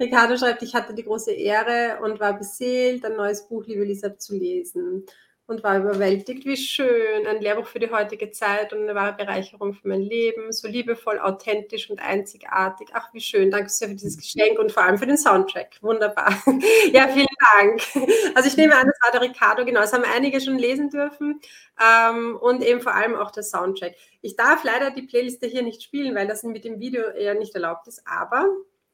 [0.00, 4.16] Ricardo schreibt, ich hatte die große Ehre und war beseelt, ein neues Buch, liebe Lisa,
[4.16, 5.04] zu lesen.
[5.48, 6.44] Und war überwältigt.
[6.44, 10.52] Wie schön, ein Lehrbuch für die heutige Zeit und eine wahre Bereicherung für mein Leben.
[10.52, 12.88] So liebevoll, authentisch und einzigartig.
[12.92, 13.50] Ach, wie schön.
[13.50, 15.78] Danke sehr für dieses Geschenk und vor allem für den Soundtrack.
[15.82, 16.34] Wunderbar.
[16.92, 17.82] Ja, vielen Dank.
[18.34, 19.80] Also ich nehme an, das war der Ricardo, genau.
[19.80, 21.40] Das haben einige schon lesen dürfen.
[21.80, 23.94] Ähm, und eben vor allem auch der Soundtrack.
[24.22, 27.54] Ich darf leider die Playliste hier nicht spielen, weil das mit dem Video eher nicht
[27.54, 28.48] erlaubt ist, aber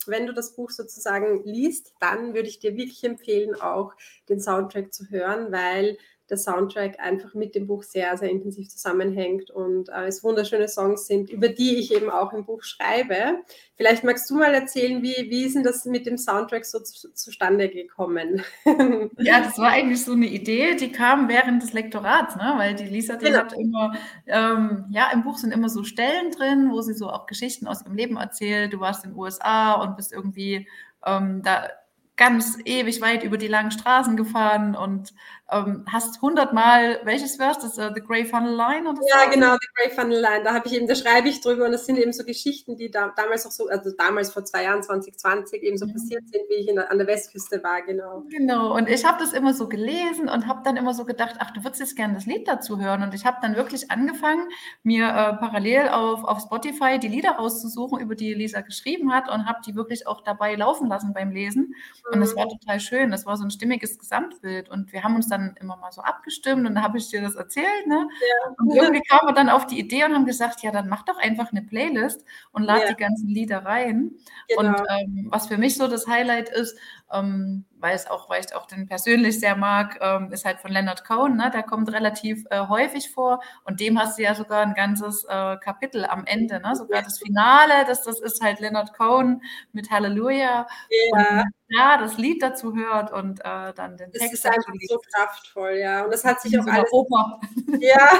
[0.07, 3.95] wenn du das Buch sozusagen liest, dann würde ich dir wirklich empfehlen, auch
[4.29, 5.97] den Soundtrack zu hören, weil
[6.33, 11.07] der Soundtrack einfach mit dem Buch sehr, sehr intensiv zusammenhängt und äh, es wunderschöne Songs
[11.07, 13.43] sind, über die ich eben auch im Buch schreibe.
[13.77, 17.13] Vielleicht magst du mal erzählen, wie, wie ist denn das mit dem Soundtrack so zu,
[17.13, 18.43] zustande gekommen?
[19.19, 22.55] ja, das war eigentlich so eine Idee, die kam während des Lektorats, ne?
[22.57, 23.39] weil die Lisa, die genau.
[23.39, 23.95] hat immer,
[24.27, 27.83] ähm, ja, im Buch sind immer so Stellen drin, wo sie so auch Geschichten aus
[27.83, 28.73] ihrem Leben erzählt.
[28.73, 30.67] Du warst in den USA und bist irgendwie
[31.05, 31.69] ähm, da
[32.17, 35.13] ganz ewig weit über die langen Straßen gefahren und
[35.51, 37.59] ähm, hast hundertmal, welches Vers?
[37.59, 38.89] Das uh, The Grey Funnel Line?
[38.89, 39.31] Oder ja, so?
[39.31, 40.45] genau, The Grey Funnel Line.
[40.45, 42.91] Da habe ich eben, da schreibe ich drüber und das sind eben so Geschichten, die
[42.91, 45.93] da, damals auch so, also damals vor zwei Jahren, 2020, eben so mhm.
[45.93, 48.25] passiert sind, wie ich der, an der Westküste war, genau.
[48.31, 51.51] Genau, und ich habe das immer so gelesen und habe dann immer so gedacht, ach,
[51.51, 53.03] du würdest jetzt gerne das Lied dazu hören.
[53.03, 54.49] Und ich habe dann wirklich angefangen,
[54.83, 59.47] mir äh, parallel auf, auf Spotify die Lieder rauszusuchen, über die Lisa geschrieben hat und
[59.47, 61.75] habe die wirklich auch dabei laufen lassen beim Lesen.
[62.09, 62.15] Mhm.
[62.15, 63.11] Und das war total schön.
[63.11, 64.69] Das war so ein stimmiges Gesamtbild.
[64.69, 67.35] Und wir haben uns dann immer mal so abgestimmt und dann habe ich dir das
[67.35, 67.87] erzählt.
[67.87, 68.09] Ne?
[68.21, 68.55] Ja.
[68.59, 71.19] Und irgendwie kamen wir dann auf die Idee und haben gesagt, ja, dann mach doch
[71.19, 72.89] einfach eine Playlist und lad ja.
[72.89, 74.13] die ganzen Lieder rein.
[74.49, 74.61] Genau.
[74.61, 76.79] Und ähm, was für mich so das Highlight ist,
[77.13, 80.71] ähm, weil es auch, weil ich auch den persönlich sehr mag, ähm, ist halt von
[80.71, 81.51] Leonard Cohen, ne?
[81.53, 85.57] der kommt relativ äh, häufig vor und dem hast du ja sogar ein ganzes äh,
[85.57, 86.77] Kapitel am Ende, ne?
[86.77, 90.67] sogar das Finale, das, das ist halt Leonard Cohen mit Halleluja.
[90.91, 91.41] Ja.
[91.41, 94.33] Und, ja, das Lied dazu hört und äh, dann den das Text.
[94.33, 96.05] Das ist einfach so kraftvoll, ja.
[96.05, 96.93] Und das hat sich auch alles.
[96.93, 97.41] Oper.
[97.81, 98.11] Ja,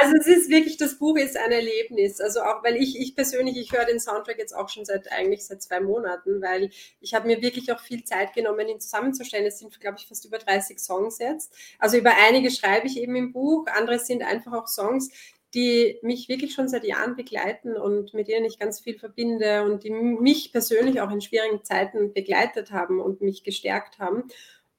[0.00, 2.20] also es ist wirklich, das Buch ist ein Erlebnis.
[2.20, 5.44] Also auch, weil ich, ich persönlich, ich höre den Soundtrack jetzt auch schon seit eigentlich
[5.44, 9.46] seit zwei Monaten, weil ich habe mir wirklich auch viel Zeit genommen, ihn zusammenzustellen.
[9.46, 11.54] Es sind, glaube ich, fast über 30 Songs jetzt.
[11.78, 15.10] Also über einige schreibe ich eben im Buch, andere sind einfach auch Songs,
[15.54, 19.84] die mich wirklich schon seit Jahren begleiten und mit denen ich ganz viel verbinde und
[19.84, 24.24] die mich persönlich auch in schwierigen Zeiten begleitet haben und mich gestärkt haben.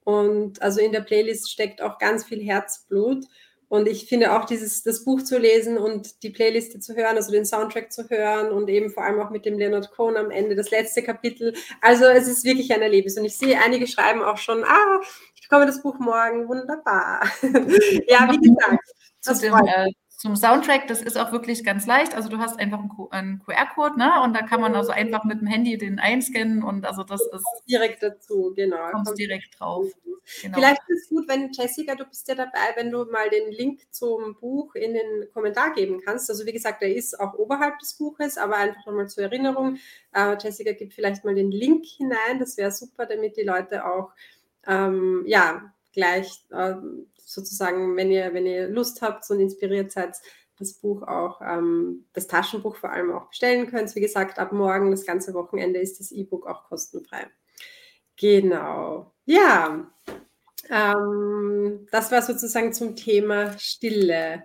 [0.04, 3.26] Und also in der Playlist steckt auch ganz viel Herzblut.
[3.68, 7.32] Und ich finde auch dieses, das Buch zu lesen und die Playliste zu hören, also
[7.32, 10.56] den Soundtrack zu hören und eben vor allem auch mit dem Leonard Cohen am Ende,
[10.56, 11.54] das letzte Kapitel.
[11.82, 13.18] Also es ist wirklich ein Erlebnis.
[13.18, 15.02] Und ich sehe, einige schreiben auch schon, ah,
[15.36, 17.24] ich bekomme das Buch morgen, wunderbar.
[18.08, 18.84] ja, wie gesagt.
[19.22, 19.92] Zu dem, äh,
[20.26, 22.16] zum Soundtrack, das ist auch wirklich ganz leicht.
[22.16, 22.80] Also du hast einfach
[23.12, 24.24] einen QR-Code, ne?
[24.24, 27.46] Und da kann man also einfach mit dem Handy den einscannen und also das ist
[27.70, 28.90] direkt dazu, genau.
[28.90, 29.86] Kommst direkt drauf.
[30.42, 30.58] Genau.
[30.58, 33.82] Vielleicht ist es gut, wenn Jessica, du bist ja dabei, wenn du mal den Link
[33.92, 36.28] zum Buch in den Kommentar geben kannst.
[36.28, 39.78] Also wie gesagt, der ist auch oberhalb des Buches, aber einfach nochmal zur Erinnerung.
[40.12, 42.40] Äh, Jessica gibt vielleicht mal den Link hinein.
[42.40, 44.10] Das wäre super, damit die Leute auch
[44.66, 46.74] ähm, ja gleich äh,
[47.26, 50.16] sozusagen, wenn ihr, wenn ihr Lust habt und inspiriert seid,
[50.58, 53.94] das Buch auch, ähm, das Taschenbuch vor allem auch bestellen könnt.
[53.96, 57.28] Wie gesagt, ab morgen, das ganze Wochenende, ist das E-Book auch kostenfrei.
[58.18, 59.14] Genau.
[59.26, 59.92] Ja,
[60.70, 64.44] ähm, das war sozusagen zum Thema Stille.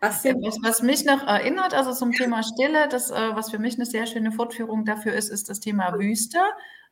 [0.00, 3.76] Was, was, was, mich noch erinnert, also zum Thema Stille, das, äh, was für mich
[3.76, 6.40] eine sehr schöne Fortführung dafür ist, ist das Thema Wüste.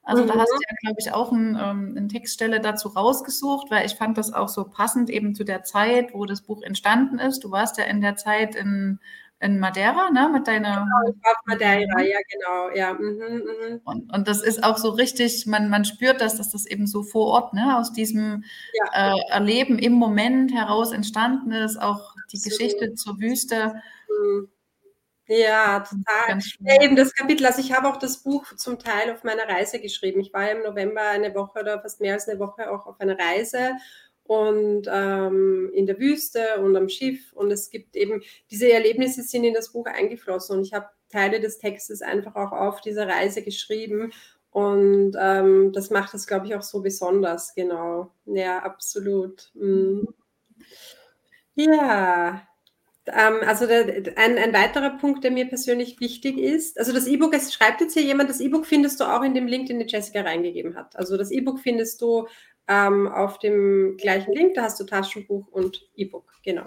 [0.05, 0.29] Also mhm.
[0.29, 3.95] da hast du ja, glaube ich, auch ein, ähm, eine Textstelle dazu rausgesucht, weil ich
[3.95, 7.45] fand das auch so passend eben zu der Zeit, wo das Buch entstanden ist.
[7.45, 8.99] Du warst ja in der Zeit in,
[9.39, 10.85] in Madeira, ne, mit deiner.
[10.85, 12.95] Genau, ich war Madeira, ja, genau, ja.
[12.95, 13.43] Mhm,
[13.75, 13.81] mh.
[13.85, 17.05] und, und das ist auch so richtig, man, man spürt das, dass das eben so
[17.05, 19.15] vor Ort, ne, aus diesem ja.
[19.15, 22.51] äh, Erleben im Moment heraus entstanden ist, auch die so.
[22.51, 23.81] Geschichte zur Wüste.
[24.09, 24.49] Mhm.
[25.29, 26.39] Ja, total.
[26.61, 27.47] Ja, eben das Kapitel.
[27.47, 30.21] Also ich habe auch das Buch zum Teil auf meiner Reise geschrieben.
[30.21, 33.17] Ich war im November eine Woche oder fast mehr als eine Woche auch auf einer
[33.19, 33.73] Reise
[34.25, 37.33] und ähm, in der Wüste und am Schiff.
[37.35, 41.41] Und es gibt eben, diese Erlebnisse sind in das Buch eingeflossen und ich habe Teile
[41.41, 44.13] des Textes einfach auch auf dieser Reise geschrieben.
[44.51, 48.11] Und ähm, das macht es, glaube ich, auch so besonders, genau.
[48.27, 49.51] Ja, absolut.
[49.55, 50.09] Mhm.
[51.55, 52.52] Ja, ähm,
[53.07, 57.53] also der, ein, ein weiterer Punkt, der mir persönlich wichtig ist, also das E-Book, es
[57.53, 60.21] schreibt jetzt hier jemand, das E-Book findest du auch in dem Link, den die Jessica
[60.21, 60.97] reingegeben hat.
[60.97, 62.29] Also das E-Book findest du
[62.69, 66.67] ähm, auf dem gleichen Link, da hast du Taschenbuch und E-Book, genau.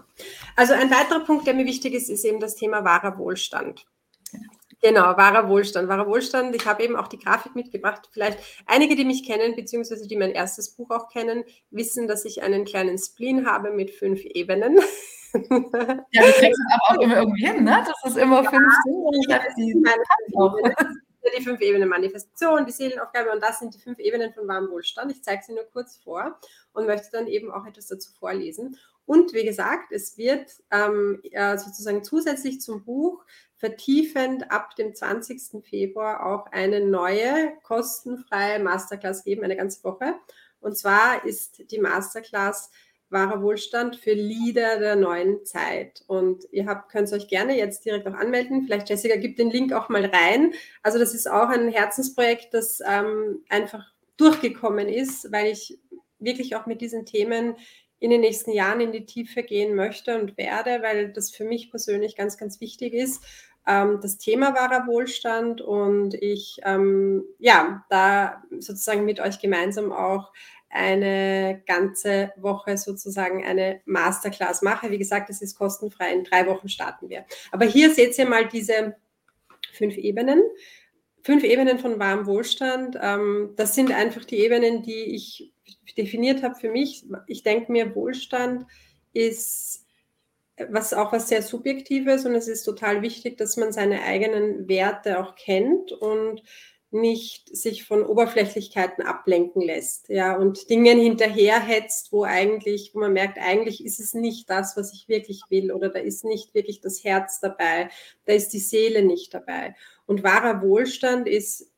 [0.56, 3.86] Also ein weiterer Punkt, der mir wichtig ist, ist eben das Thema wahrer Wohlstand.
[4.32, 4.50] Genau.
[4.82, 5.88] Genau, wahrer Wohlstand.
[5.88, 6.56] Wahrer Wohlstand.
[6.56, 8.10] Ich habe eben auch die Grafik mitgebracht.
[8.12, 12.44] Vielleicht einige, die mich kennen, beziehungsweise die mein erstes Buch auch kennen, wissen, dass ich
[12.44, 14.80] einen kleinen Spleen habe mit fünf Ebenen.
[16.12, 17.84] Ja, du kriegst es aber auch immer irgendwie hin, ne?
[17.86, 18.74] Das ist immer ja, fünf
[19.58, 20.00] Ebenen.
[21.38, 25.12] Die fünf Ebenen Manifestation, die Seelenaufgabe und das sind die fünf Ebenen von wahrem Wohlstand.
[25.12, 26.40] Ich zeige sie nur kurz vor
[26.74, 28.78] und möchte dann eben auch etwas dazu vorlesen.
[29.06, 31.22] Und wie gesagt, es wird ähm,
[31.58, 33.24] sozusagen zusätzlich zum Buch
[33.56, 35.64] vertiefend ab dem 20.
[35.68, 40.16] Februar auch eine neue kostenfreie Masterclass geben, eine ganze Woche.
[40.60, 42.72] Und zwar ist die Masterclass
[43.16, 46.04] Wahrer Wohlstand für Leader der neuen Zeit.
[46.06, 48.66] Und ihr habt, könnt euch gerne jetzt direkt auch anmelden.
[48.66, 50.54] Vielleicht, Jessica, gibt den Link auch mal rein.
[50.84, 53.86] Also das ist auch ein Herzensprojekt, das ähm, einfach
[54.18, 55.80] durchgekommen ist, weil ich
[56.20, 57.56] wirklich auch mit diesen Themen
[58.00, 61.72] in den nächsten Jahren in die Tiefe gehen möchte und werde, weil das für mich
[61.72, 63.24] persönlich ganz, ganz wichtig ist.
[63.68, 70.34] Ähm, das Thema wahrer Wohlstand und ich, ähm, ja, da sozusagen mit euch gemeinsam auch
[70.76, 74.92] eine ganze Woche sozusagen eine Masterclass mache.
[74.92, 76.14] Wie gesagt, es ist kostenfrei.
[76.14, 77.26] In drei Wochen starten wir.
[77.52, 78.98] Aber hier seht ihr mal diese
[79.74, 80.44] fünf Ebenen.
[81.24, 82.98] Fünf Ebenen von wahrem Wohlstand.
[83.02, 85.54] Ähm, das sind einfach die Ebenen, die ich
[85.98, 87.06] definiert habe für mich.
[87.28, 88.66] Ich denke mir, Wohlstand
[89.14, 89.86] ist
[90.70, 95.20] was auch was sehr Subjektives und es ist total wichtig, dass man seine eigenen Werte
[95.20, 96.44] auch kennt und
[96.92, 103.38] nicht sich von Oberflächlichkeiten ablenken lässt, ja, und Dingen hinterherhetzt, wo eigentlich, wo man merkt,
[103.38, 107.04] eigentlich ist es nicht das, was ich wirklich will, oder da ist nicht wirklich das
[107.04, 107.90] Herz dabei,
[108.26, 109.76] da ist die Seele nicht dabei.
[110.06, 111.72] Und wahrer Wohlstand ist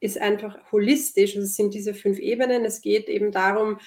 [0.00, 1.34] ist einfach holistisch.
[1.34, 2.64] Also es sind diese fünf Ebenen.
[2.64, 3.78] Es geht eben darum,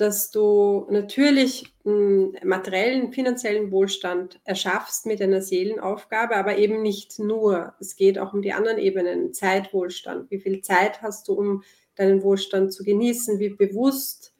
[0.00, 7.74] dass du natürlich einen materiellen, finanziellen Wohlstand erschaffst mit einer Seelenaufgabe, aber eben nicht nur.
[7.80, 10.30] Es geht auch um die anderen Ebenen, Zeitwohlstand.
[10.30, 11.62] Wie viel Zeit hast du, um
[11.96, 13.38] deinen Wohlstand zu genießen?
[13.38, 14.32] Wie bewusst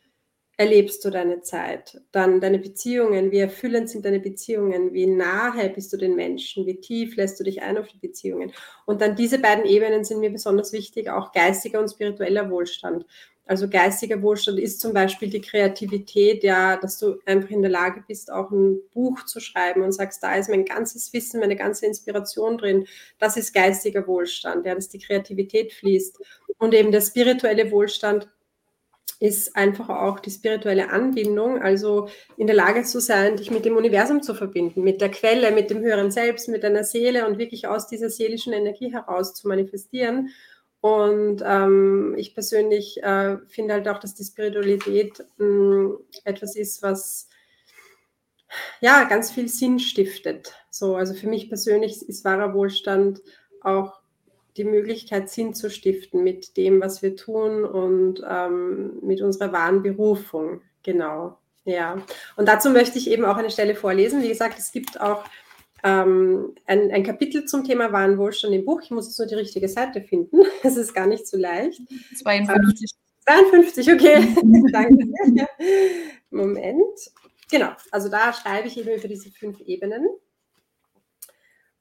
[0.56, 2.00] erlebst du deine Zeit?
[2.10, 4.94] Dann deine Beziehungen, wie erfüllend sind deine Beziehungen?
[4.94, 6.64] Wie nahe bist du den Menschen?
[6.64, 8.52] Wie tief lässt du dich ein auf die Beziehungen?
[8.86, 13.04] Und dann diese beiden Ebenen sind mir besonders wichtig, auch geistiger und spiritueller Wohlstand.
[13.50, 18.04] Also geistiger Wohlstand ist zum Beispiel die Kreativität, ja, dass du einfach in der Lage
[18.06, 21.84] bist, auch ein Buch zu schreiben und sagst, da ist mein ganzes Wissen, meine ganze
[21.84, 22.86] Inspiration drin.
[23.18, 26.20] Das ist geistiger Wohlstand, ja, dass die Kreativität fließt.
[26.58, 28.28] Und eben der spirituelle Wohlstand
[29.18, 33.76] ist einfach auch die spirituelle Anbindung, also in der Lage zu sein, dich mit dem
[33.76, 37.66] Universum zu verbinden, mit der Quelle, mit dem höheren Selbst, mit deiner Seele und wirklich
[37.66, 40.30] aus dieser seelischen Energie heraus zu manifestieren.
[40.80, 46.82] Und ähm, ich persönlich äh, finde halt auch, dass die Spiritualität mh, hm, etwas ist,
[46.82, 47.28] was
[48.80, 50.54] ja ganz viel Sinn stiftet.
[50.70, 53.20] So, also für mich persönlich ist wahrer Wohlstand
[53.62, 54.00] auch
[54.56, 59.82] die Möglichkeit, Sinn zu stiften mit dem, was wir tun und ähm, mit unserer wahren
[59.82, 60.62] Berufung.
[60.82, 61.38] Genau.
[61.64, 62.02] Ja.
[62.36, 64.22] Und dazu möchte ich eben auch eine Stelle vorlesen.
[64.22, 65.24] Wie gesagt, es gibt auch
[65.82, 68.82] ähm, ein, ein, Kapitel zum Thema wahren Wohlstand im Buch.
[68.82, 70.42] Ich muss jetzt nur die richtige Seite finden.
[70.62, 71.80] Es ist gar nicht so leicht.
[72.16, 72.90] 52.
[73.24, 74.34] 52, okay.
[74.72, 75.06] Danke.
[76.30, 76.98] Moment.
[77.50, 80.06] Genau, also da schreibe ich eben über diese fünf Ebenen.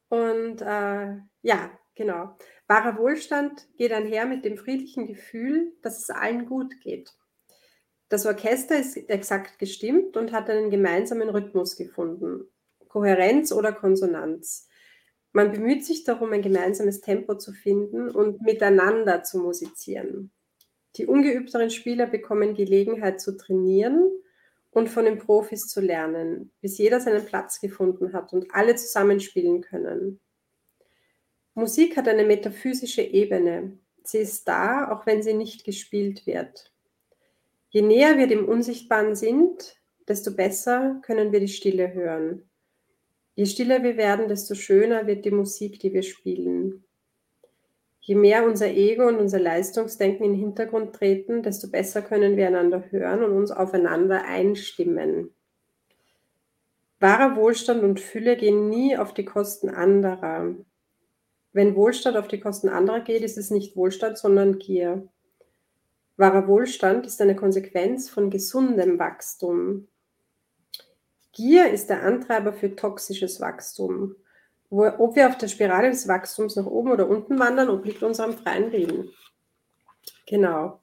[0.09, 2.35] Und äh, ja, genau.
[2.67, 7.11] Wahrer Wohlstand geht einher mit dem friedlichen Gefühl, dass es allen gut geht.
[8.09, 12.47] Das Orchester ist exakt gestimmt und hat einen gemeinsamen Rhythmus gefunden.
[12.89, 14.67] Kohärenz oder Konsonanz.
[15.31, 20.31] Man bemüht sich darum, ein gemeinsames Tempo zu finden und miteinander zu musizieren.
[20.97, 24.09] Die ungeübteren Spieler bekommen Gelegenheit zu trainieren
[24.71, 29.61] und von den Profis zu lernen, bis jeder seinen Platz gefunden hat und alle zusammenspielen
[29.61, 30.19] können.
[31.53, 33.77] Musik hat eine metaphysische Ebene.
[34.03, 36.73] Sie ist da, auch wenn sie nicht gespielt wird.
[37.69, 42.48] Je näher wir dem Unsichtbaren sind, desto besser können wir die Stille hören.
[43.39, 46.83] Je stiller wir werden, desto schöner wird die Musik, die wir spielen.
[48.01, 52.47] Je mehr unser Ego und unser Leistungsdenken in den Hintergrund treten, desto besser können wir
[52.47, 55.33] einander hören und uns aufeinander einstimmen.
[56.99, 60.53] Wahrer Wohlstand und Fülle gehen nie auf die Kosten anderer.
[61.53, 65.07] Wenn Wohlstand auf die Kosten anderer geht, ist es nicht Wohlstand, sondern Gier.
[66.17, 69.87] Wahrer Wohlstand ist eine Konsequenz von gesundem Wachstum.
[71.39, 74.13] Gier ist der Antreiber für toxisches Wachstum.
[74.69, 78.33] Wo, ob wir auf der Spirale des Wachstums nach oben oder unten wandern, obliegt unserem
[78.33, 79.09] freien Willen.
[80.27, 80.81] Genau.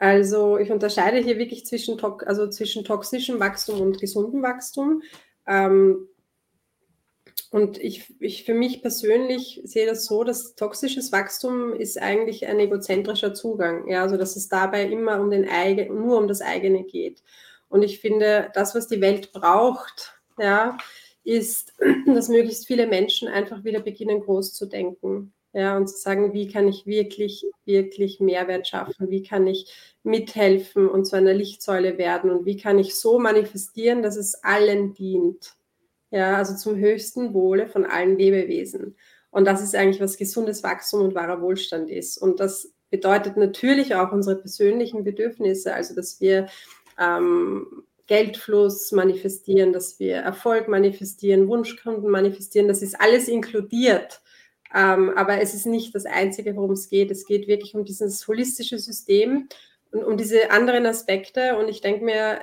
[0.00, 5.02] Also ich unterscheide hier wirklich zwischen, also zwischen toxischem Wachstum und gesundem Wachstum.
[5.46, 6.08] Ähm,
[7.52, 12.58] und ich, ich für mich persönlich sehe das so, dass toxisches Wachstum ist eigentlich ein
[12.58, 13.86] egozentrischer Zugang.
[13.86, 17.22] Ja, also dass es dabei immer um den eigen, nur um das eigene geht.
[17.72, 20.76] Und ich finde, das, was die Welt braucht, ja,
[21.24, 21.72] ist,
[22.06, 25.32] dass möglichst viele Menschen einfach wieder beginnen, groß zu denken.
[25.54, 29.08] Ja, und zu sagen, wie kann ich wirklich, wirklich Mehrwert schaffen?
[29.08, 32.30] Wie kann ich mithelfen und zu einer Lichtsäule werden?
[32.30, 35.54] Und wie kann ich so manifestieren, dass es allen dient?
[36.10, 38.96] Ja, also zum höchsten Wohle von allen Lebewesen.
[39.30, 42.18] Und das ist eigentlich, was gesundes Wachstum und wahrer Wohlstand ist.
[42.18, 46.48] Und das bedeutet natürlich auch unsere persönlichen Bedürfnisse, also dass wir
[47.02, 54.20] ähm, Geldfluss manifestieren, dass wir Erfolg manifestieren, Wunschkunden manifestieren, das ist alles inkludiert.
[54.74, 57.10] Ähm, aber es ist nicht das Einzige, worum es geht.
[57.10, 59.48] Es geht wirklich um dieses holistische System
[59.92, 61.56] und um diese anderen Aspekte.
[61.56, 62.40] Und ich denke mir,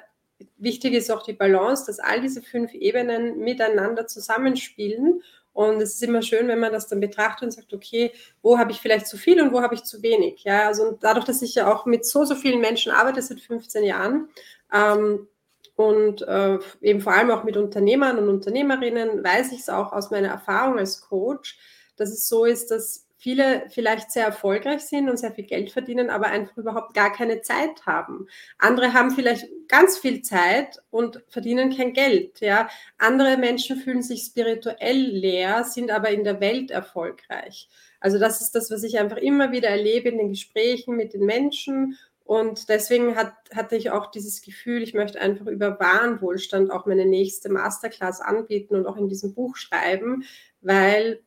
[0.58, 5.22] wichtig ist auch die Balance, dass all diese fünf Ebenen miteinander zusammenspielen.
[5.54, 8.72] Und es ist immer schön, wenn man das dann betrachtet und sagt, okay, wo habe
[8.72, 10.44] ich vielleicht zu viel und wo habe ich zu wenig?
[10.44, 13.84] Ja, also dadurch, dass ich ja auch mit so, so vielen Menschen arbeite seit 15
[13.84, 14.30] Jahren
[14.74, 15.28] ähm,
[15.76, 20.12] und äh, eben vor allem auch mit Unternehmern und Unternehmerinnen, weiß ich es auch aus
[20.12, 21.58] meiner Erfahrung als Coach,
[21.98, 26.10] dass es so ist, dass viele vielleicht sehr erfolgreich sind und sehr viel Geld verdienen,
[26.10, 28.28] aber einfach überhaupt gar keine Zeit haben.
[28.58, 32.40] Andere haben vielleicht ganz viel Zeit und verdienen kein Geld.
[32.40, 37.68] Ja, andere Menschen fühlen sich spirituell leer, sind aber in der Welt erfolgreich.
[38.00, 41.26] Also das ist das, was ich einfach immer wieder erlebe in den Gesprächen mit den
[41.26, 41.98] Menschen.
[42.24, 46.86] Und deswegen hat, hatte ich auch dieses Gefühl, ich möchte einfach über wahren Wohlstand auch
[46.86, 50.24] meine nächste Masterclass anbieten und auch in diesem Buch schreiben,
[50.62, 51.22] weil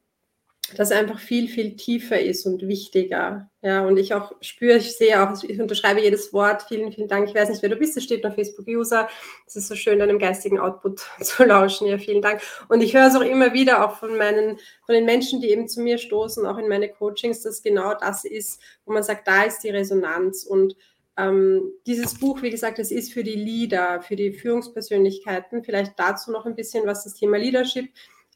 [0.75, 3.51] das einfach viel, viel tiefer ist und wichtiger.
[3.63, 6.65] Ja, und ich auch spüre, ich sehe auch, ich unterschreibe jedes Wort.
[6.65, 7.29] Vielen, vielen Dank.
[7.29, 7.97] Ich weiß nicht, wer du bist.
[7.97, 9.09] Es steht noch Facebook-User.
[9.47, 11.87] Es ist so schön, deinem geistigen Output zu lauschen.
[11.87, 12.41] Ja, vielen Dank.
[12.69, 15.69] Und ich höre es auch immer wieder, auch von meinen, von den Menschen, die eben
[15.69, 19.45] zu mir stoßen, auch in meine Coachings, dass genau das ist, wo man sagt, da
[19.45, 20.45] ist die Resonanz.
[20.45, 20.77] Und
[21.17, 25.63] ähm, dieses Buch, wie gesagt, es ist für die Leader, für die Führungspersönlichkeiten.
[25.63, 27.91] Vielleicht dazu noch ein bisschen, was das Thema Leadership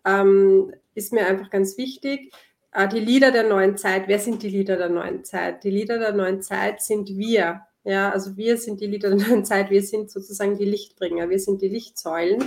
[0.07, 2.33] ähm, ist mir einfach ganz wichtig.
[2.73, 5.65] Äh, die Lieder der neuen Zeit, wer sind die Lieder der neuen Zeit?
[5.65, 7.63] Die Lieder der neuen Zeit sind wir.
[7.85, 11.39] Ja, also wir sind die Lieder der neuen Zeit, wir sind sozusagen die Lichtbringer, wir
[11.39, 12.45] sind die Lichtsäulen.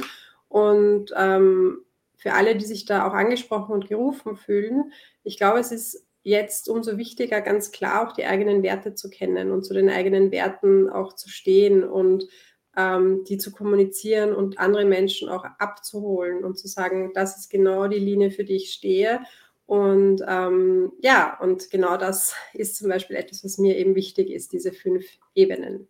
[0.47, 1.79] Und ähm,
[2.15, 4.91] für alle, die sich da auch angesprochen und gerufen fühlen,
[5.23, 9.51] ich glaube, es ist jetzt umso wichtiger, ganz klar auch die eigenen Werte zu kennen
[9.51, 12.27] und zu den eigenen Werten auch zu stehen und
[12.77, 17.87] ähm, die zu kommunizieren und andere Menschen auch abzuholen und zu sagen, das ist genau
[17.87, 19.21] die Linie, für die ich stehe.
[19.65, 24.51] Und ähm, ja, und genau das ist zum Beispiel etwas, was mir eben wichtig ist,
[24.51, 25.05] diese fünf
[25.35, 25.87] Ebenen.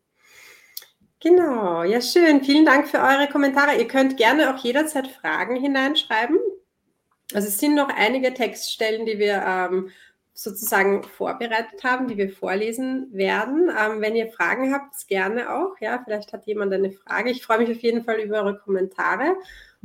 [1.21, 2.43] Genau, ja schön.
[2.43, 3.77] Vielen Dank für eure Kommentare.
[3.77, 6.37] Ihr könnt gerne auch jederzeit Fragen hineinschreiben.
[7.33, 9.89] Also es sind noch einige Textstellen, die wir ähm,
[10.41, 13.69] sozusagen vorbereitet haben, die wir vorlesen werden.
[13.77, 15.75] Ähm, wenn ihr Fragen habt, gerne auch.
[15.81, 17.29] Ja, vielleicht hat jemand eine Frage.
[17.29, 19.35] Ich freue mich auf jeden Fall über eure Kommentare.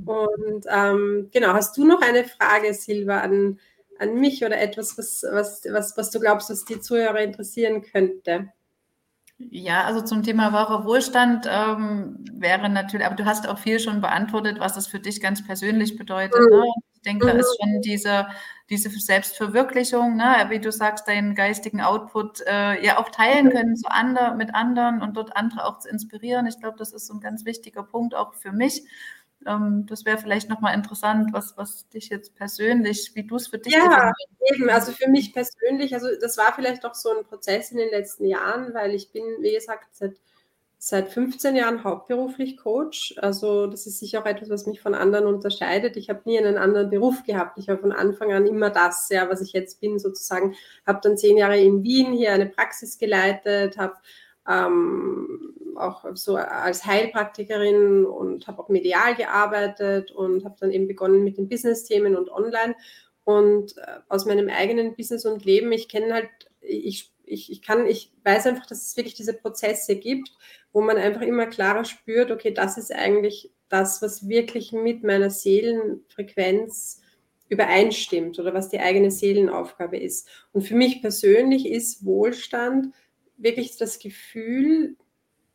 [0.05, 3.59] Und ähm, genau, hast du noch eine Frage, Silva, an,
[3.99, 8.53] an mich oder etwas, was, was, was, was du glaubst, was die Zuhörer interessieren könnte?
[9.39, 14.01] Ja, also zum Thema wahrer Wohlstand ähm, wäre natürlich, aber du hast auch viel schon
[14.01, 16.41] beantwortet, was das für dich ganz persönlich bedeutet.
[16.41, 16.59] Mhm.
[16.59, 16.65] Ne?
[17.05, 17.31] Ich denke, mhm.
[17.33, 18.27] da ist schon diese,
[18.71, 20.47] diese Selbstverwirklichung, ne?
[20.49, 25.03] wie du sagst, deinen geistigen Output äh, ja auch teilen können zu ander, mit anderen
[25.03, 26.47] und dort andere auch zu inspirieren.
[26.47, 28.85] Ich glaube, das ist so ein ganz wichtiger Punkt auch für mich.
[29.47, 33.59] Ähm, das wäre vielleicht nochmal interessant, was, was dich jetzt persönlich, wie du es für
[33.59, 34.11] dich Ja,
[34.55, 37.91] eben, also für mich persönlich, also das war vielleicht auch so ein Prozess in den
[37.91, 40.15] letzten Jahren, weil ich bin, wie gesagt, seit,
[40.87, 43.15] seit 15 Jahren hauptberuflich Coach.
[43.17, 45.97] Also das ist sicher auch etwas, was mich von anderen unterscheidet.
[45.97, 47.59] Ich habe nie einen anderen Beruf gehabt.
[47.59, 50.55] Ich war von Anfang an immer das, ja, was ich jetzt bin, sozusagen.
[50.87, 53.95] Habe dann zehn Jahre in Wien hier eine Praxis geleitet, habe
[54.47, 61.25] ähm, auch so als Heilpraktikerin und habe auch medial gearbeitet und habe dann eben begonnen
[61.25, 62.77] mit den Business-Themen und online.
[63.25, 66.29] Und äh, aus meinem eigenen Business und Leben, ich kenne halt,
[66.61, 70.31] ich, ich, ich kann, ich weiß einfach, dass es wirklich diese Prozesse gibt,
[70.75, 75.31] wo man einfach immer klarer spürt, okay, das ist eigentlich das, was wirklich mit meiner
[75.31, 77.01] Seelenfrequenz
[77.49, 80.29] übereinstimmt oder was die eigene Seelenaufgabe ist.
[80.53, 82.89] Und für mich persönlich ist Wohlstand
[83.37, 84.97] wirklich das Gefühl,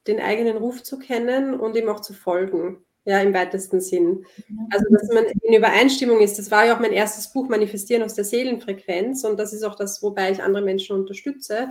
[0.08, 2.84] den eigenen Ruf zu kennen und ihm auch zu folgen.
[3.06, 4.26] Ja, im weitesten Sinn.
[4.70, 6.38] Also, dass man in Übereinstimmung ist.
[6.38, 9.24] Das war ja auch mein erstes Buch, Manifestieren aus der Seelenfrequenz.
[9.24, 11.70] Und das ist auch das, wobei ich andere Menschen unterstütze.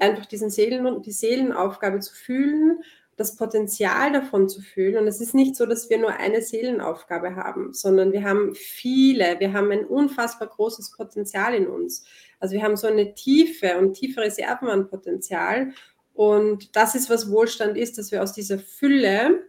[0.00, 2.82] Einfach diesen Seelen, die Seelenaufgabe zu fühlen
[3.16, 4.98] das Potenzial davon zu fühlen.
[4.98, 9.38] Und es ist nicht so, dass wir nur eine Seelenaufgabe haben, sondern wir haben viele,
[9.38, 12.04] wir haben ein unfassbar großes Potenzial in uns.
[12.40, 15.72] Also wir haben so eine tiefe und tiefe Reserven an Potenzial.
[16.12, 19.44] Und das ist, was Wohlstand ist, dass wir aus dieser Fülle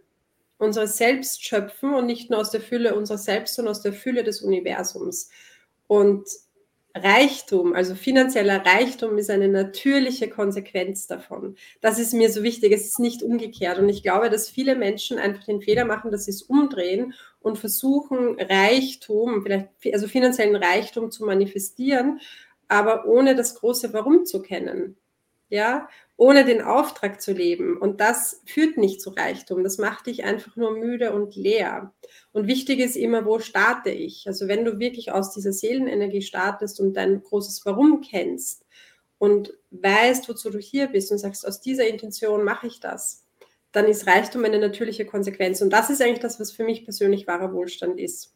[0.58, 4.24] unseres Selbst schöpfen und nicht nur aus der Fülle unserer Selbst, sondern aus der Fülle
[4.24, 5.28] des Universums.
[5.86, 6.26] Und
[7.02, 11.56] Reichtum, also finanzieller Reichtum ist eine natürliche Konsequenz davon.
[11.80, 12.72] Das ist mir so wichtig.
[12.72, 13.78] Es ist nicht umgekehrt.
[13.78, 17.58] Und ich glaube, dass viele Menschen einfach den Fehler machen, dass sie es umdrehen und
[17.58, 22.20] versuchen, Reichtum, vielleicht, also finanziellen Reichtum zu manifestieren,
[22.68, 24.96] aber ohne das große Warum zu kennen.
[25.48, 27.76] Ja, ohne den Auftrag zu leben.
[27.76, 29.62] Und das führt nicht zu Reichtum.
[29.62, 31.92] Das macht dich einfach nur müde und leer.
[32.32, 34.26] Und wichtig ist immer, wo starte ich?
[34.26, 38.64] Also wenn du wirklich aus dieser Seelenenergie startest und dein großes Warum kennst
[39.18, 43.24] und weißt, wozu du hier bist und sagst, aus dieser Intention mache ich das,
[43.72, 45.60] dann ist Reichtum eine natürliche Konsequenz.
[45.60, 48.35] Und das ist eigentlich das, was für mich persönlich wahrer Wohlstand ist.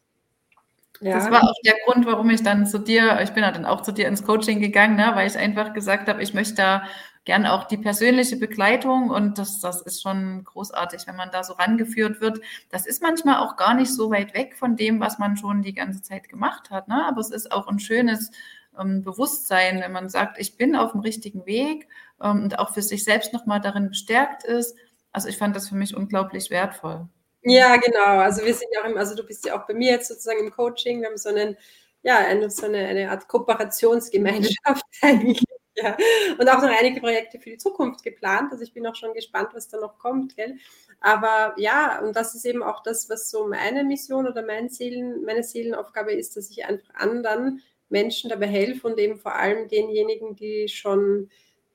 [1.01, 1.15] Ja.
[1.15, 3.81] Das war auch der Grund, warum ich dann zu dir, ich bin ja dann auch
[3.81, 6.83] zu dir ins Coaching gegangen, ne, weil ich einfach gesagt habe, ich möchte da
[7.25, 11.53] gern auch die persönliche Begleitung und das, das ist schon großartig, wenn man da so
[11.53, 12.39] rangeführt wird.
[12.69, 15.73] Das ist manchmal auch gar nicht so weit weg von dem, was man schon die
[15.73, 16.87] ganze Zeit gemacht hat.
[16.87, 17.05] Ne?
[17.07, 18.31] Aber es ist auch ein schönes
[18.79, 21.87] ähm, Bewusstsein, wenn man sagt, ich bin auf dem richtigen Weg
[22.21, 24.75] ähm, und auch für sich selbst nochmal darin bestärkt ist.
[25.11, 27.07] Also ich fand das für mich unglaublich wertvoll.
[27.43, 28.19] Ja, genau.
[28.19, 30.39] Also wir sind ja auch im, also du bist ja auch bei mir jetzt sozusagen
[30.39, 31.01] im Coaching.
[31.01, 31.57] Wir haben so einen,
[32.03, 35.43] ja, eine, so eine, eine Art Kooperationsgemeinschaft eigentlich
[35.75, 35.97] ja.
[36.37, 38.51] Und auch noch einige Projekte für die Zukunft geplant.
[38.51, 40.35] Also ich bin auch schon gespannt, was da noch kommt.
[40.35, 40.57] Gell?
[40.99, 45.23] Aber ja, und das ist eben auch das, was so meine Mission oder mein Seelen,
[45.23, 50.35] meine Seelenaufgabe ist, dass ich einfach anderen Menschen dabei helfe und eben vor allem denjenigen,
[50.35, 51.29] die schon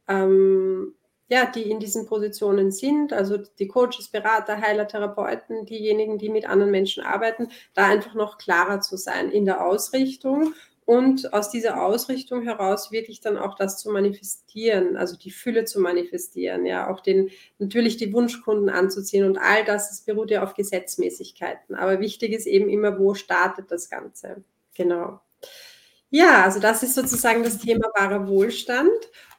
[0.08, 0.94] ähm,
[1.28, 6.48] ja, die in diesen Positionen sind, also die Coaches, Berater, Heiler, Therapeuten, diejenigen, die mit
[6.48, 10.54] anderen Menschen arbeiten, da einfach noch klarer zu sein in der Ausrichtung
[10.86, 15.80] und aus dieser Ausrichtung heraus wirklich dann auch das zu manifestieren, also die Fülle zu
[15.80, 20.54] manifestieren, ja, auch den, natürlich die Wunschkunden anzuziehen und all das, das beruht ja auf
[20.54, 21.74] Gesetzmäßigkeiten.
[21.74, 24.44] Aber wichtig ist eben immer, wo startet das Ganze.
[24.76, 25.20] Genau.
[26.10, 28.88] Ja, also das ist sozusagen das Thema wahrer Wohlstand.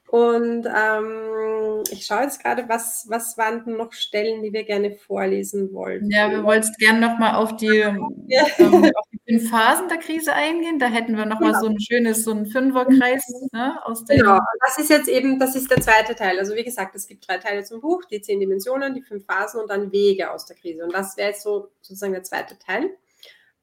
[0.08, 4.92] Und ähm, ich schaue jetzt gerade, was, was waren denn noch Stellen, die wir gerne
[4.92, 6.10] vorlesen wollten?
[6.10, 8.46] Ja, wir wollten gerne nochmal auf die, ja.
[8.58, 10.80] ähm, auf die fünf Phasen der Krise eingehen.
[10.80, 11.62] Da hätten wir nochmal genau.
[11.62, 14.20] so ein schönes, so ein Fünferkreis ne, aus dem.
[14.20, 16.40] Genau, das ist jetzt eben, das ist der zweite Teil.
[16.40, 19.60] Also wie gesagt, es gibt drei Teile zum Buch, die zehn Dimensionen, die fünf Phasen
[19.60, 20.86] und dann Wege aus der Krise.
[20.86, 22.92] Und das wäre jetzt so sozusagen der zweite Teil,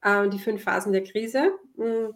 [0.02, 1.52] äh, die fünf Phasen der Krise.
[1.78, 2.14] Hm,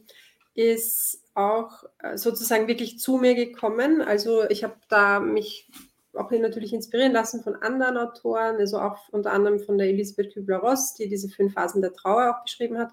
[0.59, 4.03] ist auch äh, sozusagen wirklich zu mir gekommen.
[4.03, 5.71] Also ich habe da mich
[6.15, 10.95] auch natürlich inspirieren lassen von anderen Autoren, also auch unter anderem von der Elisabeth Kübler-Ross,
[10.95, 12.91] die diese fünf Phasen der Trauer auch beschrieben hat.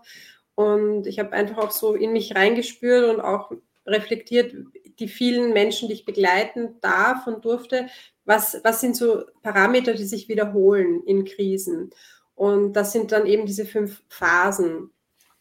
[0.54, 3.52] Und ich habe einfach auch so in mich reingespürt und auch
[3.86, 4.54] reflektiert,
[5.00, 7.88] die vielen Menschen, die ich begleiten darf und durfte,
[8.26, 11.90] was, was sind so Parameter, die sich wiederholen in Krisen.
[12.36, 14.92] Und das sind dann eben diese fünf Phasen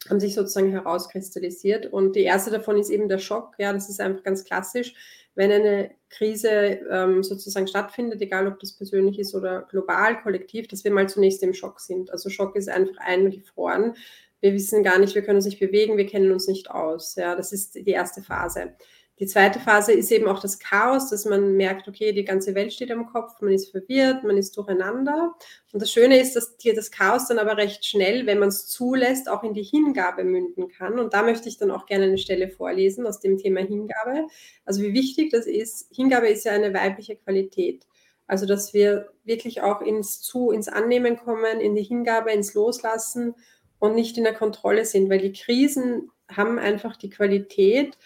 [0.09, 1.91] haben sich sozusagen herauskristallisiert.
[1.91, 3.55] Und die erste davon ist eben der Schock.
[3.57, 4.93] Ja, das ist einfach ganz klassisch.
[5.35, 10.83] Wenn eine Krise ähm, sozusagen stattfindet, egal ob das persönlich ist oder global, kollektiv, dass
[10.83, 12.11] wir mal zunächst im Schock sind.
[12.11, 13.95] Also Schock ist einfach eingefroren.
[14.39, 17.15] Wir wissen gar nicht, wir können uns nicht bewegen, wir kennen uns nicht aus.
[17.15, 18.75] Ja, das ist die erste Phase.
[19.19, 22.73] Die zweite Phase ist eben auch das Chaos, dass man merkt, okay, die ganze Welt
[22.73, 25.33] steht am Kopf, man ist verwirrt, man ist durcheinander.
[25.71, 28.67] Und das Schöne ist, dass hier das Chaos dann aber recht schnell, wenn man es
[28.67, 30.99] zulässt, auch in die Hingabe münden kann.
[30.99, 34.27] Und da möchte ich dann auch gerne eine Stelle vorlesen aus dem Thema Hingabe.
[34.65, 35.87] Also wie wichtig das ist.
[35.95, 37.87] Hingabe ist ja eine weibliche Qualität.
[38.27, 43.35] Also dass wir wirklich auch ins Zu, ins Annehmen kommen, in die Hingabe, ins Loslassen
[43.79, 47.97] und nicht in der Kontrolle sind, weil die Krisen haben einfach die Qualität,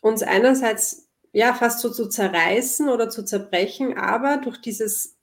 [0.00, 5.16] uns einerseits ja fast so zu zerreißen oder zu zerbrechen, aber durch dieses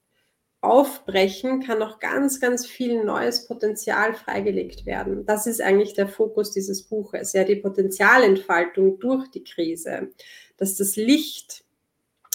[0.61, 5.25] Aufbrechen kann auch ganz, ganz viel neues Potenzial freigelegt werden.
[5.25, 10.09] Das ist eigentlich der Fokus dieses Buches, ja, die Potenzialentfaltung durch die Krise,
[10.57, 11.63] dass das Licht,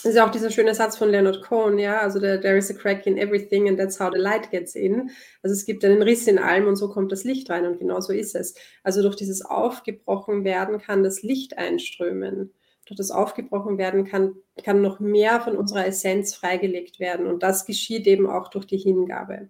[0.05, 3.07] ist ja auch dieser schöne Satz von Leonard Cohen, ja, also there is a crack
[3.07, 5.11] in everything and that's how the light gets in.
[5.43, 8.01] Also es gibt einen Riss in allem und so kommt das Licht rein und genau
[8.01, 8.55] so ist es.
[8.83, 12.53] Also durch dieses aufgebrochen werden kann das Licht einströmen
[12.87, 17.27] durch das aufgebrochen werden kann, kann noch mehr von unserer Essenz freigelegt werden.
[17.27, 19.49] Und das geschieht eben auch durch die Hingabe.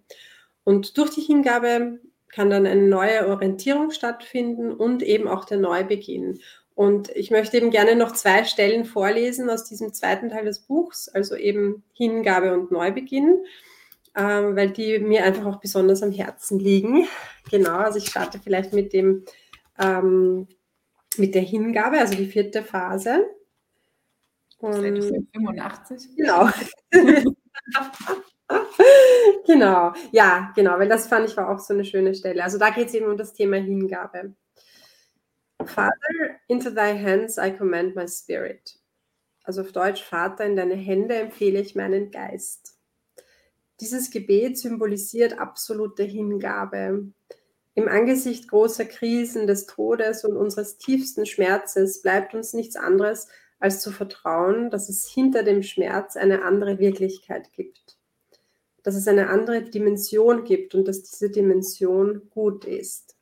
[0.63, 1.99] Und durch die Hingabe
[2.29, 6.39] kann dann eine neue Orientierung stattfinden und eben auch der Neubeginn.
[6.75, 11.07] Und ich möchte eben gerne noch zwei Stellen vorlesen aus diesem zweiten Teil des Buchs,
[11.07, 13.45] also eben Hingabe und Neubeginn.
[14.15, 17.07] ähm, weil die mir einfach auch besonders am Herzen liegen.
[17.49, 19.23] Genau, also ich starte vielleicht mit dem
[19.79, 20.47] ähm,
[21.17, 23.25] mit der Hingabe, also die vierte Phase.
[24.59, 25.03] Und,
[25.33, 26.15] 85.
[26.15, 26.49] Genau.
[29.45, 32.43] genau, ja, genau, weil das fand ich war auch so eine schöne Stelle.
[32.43, 34.33] Also da geht es eben um das Thema Hingabe.
[35.65, 38.77] Father, into thy hands I command my spirit.
[39.43, 42.77] Also auf Deutsch, Vater, in deine Hände empfehle ich meinen Geist.
[43.81, 47.11] Dieses Gebet symbolisiert absolute Hingabe.
[47.75, 53.27] Im Angesicht großer Krisen, des Todes und unseres tiefsten Schmerzes bleibt uns nichts anderes,
[53.59, 57.97] als zu vertrauen, dass es hinter dem Schmerz eine andere Wirklichkeit gibt.
[58.83, 63.12] Dass es eine andere Dimension gibt und dass diese Dimension gut ist.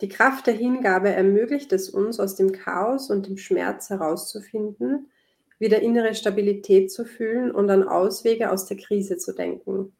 [0.00, 5.10] Die Kraft der Hingabe ermöglicht es uns, aus dem Chaos und dem Schmerz herauszufinden,
[5.58, 9.96] wieder innere Stabilität zu fühlen und an Auswege aus der Krise zu denken.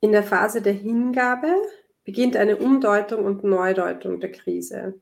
[0.00, 1.52] In der Phase der Hingabe
[2.04, 4.98] beginnt eine Umdeutung und Neudeutung der Krise.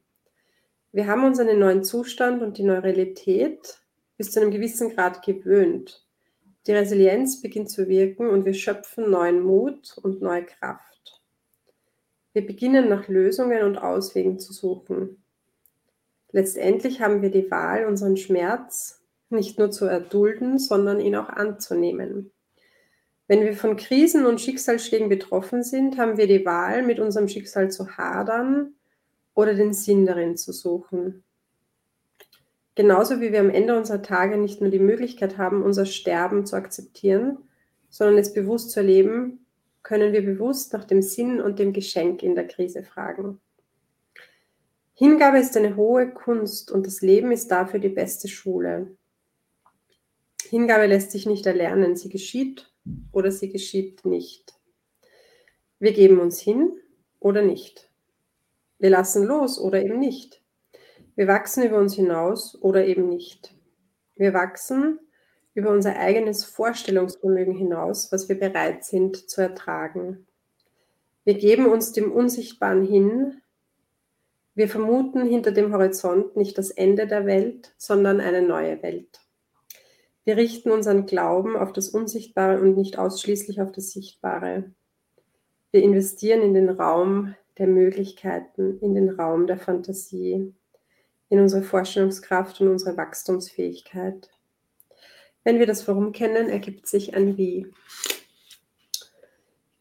[0.91, 3.79] Wir haben uns an den neuen Zustand und die neue Realität
[4.17, 6.05] bis zu einem gewissen Grad gewöhnt.
[6.67, 10.96] Die Resilienz beginnt zu wirken und wir schöpfen neuen Mut und neue Kraft.
[12.37, 15.17] Wir beginnen nach Lösungen und Auswegen zu suchen.
[16.33, 22.31] Letztendlich haben wir die Wahl, unseren Schmerz nicht nur zu erdulden, sondern ihn auch anzunehmen.
[23.27, 27.71] Wenn wir von Krisen und Schicksalsschlägen betroffen sind, haben wir die Wahl, mit unserem Schicksal
[27.71, 28.75] zu hadern
[29.33, 31.25] oder den Sinn darin zu suchen.
[32.75, 36.57] Genauso wie wir am Ende unserer Tage nicht nur die Möglichkeit haben, unser Sterben zu
[36.57, 37.39] akzeptieren,
[37.89, 39.46] sondern es bewusst zu erleben,
[39.87, 43.41] können wir bewusst nach dem Sinn und dem Geschenk in der Krise fragen.
[44.95, 48.97] Hingabe ist eine hohe Kunst und das Leben ist dafür die beste Schule.
[50.43, 52.69] Hingabe lässt sich nicht erlernen, sie geschieht
[53.13, 54.55] oder sie geschieht nicht.
[55.79, 56.73] Wir geben uns hin
[57.21, 57.89] oder nicht.
[58.81, 60.43] Wir lassen los oder eben nicht.
[61.15, 63.55] Wir wachsen über uns hinaus oder eben nicht.
[64.17, 64.99] Wir wachsen
[65.57, 70.27] über unser eigenes Vorstellungsvermögen hinaus, was wir bereit sind zu ertragen.
[71.25, 73.41] Wir geben uns dem Unsichtbaren hin.
[74.55, 79.19] Wir vermuten hinter dem Horizont nicht das Ende der Welt, sondern eine neue Welt.
[80.25, 84.75] Wir richten unseren Glauben auf das Unsichtbare und nicht ausschließlich auf das Sichtbare.
[85.71, 90.55] Wir investieren in den Raum der Möglichkeiten, in den Raum der Fantasie,
[91.31, 94.29] in unsere Vorstellungskraft und unsere Wachstumsfähigkeit.
[95.47, 97.73] Wenn wir das Warum kennen, ergibt sich ein Wie.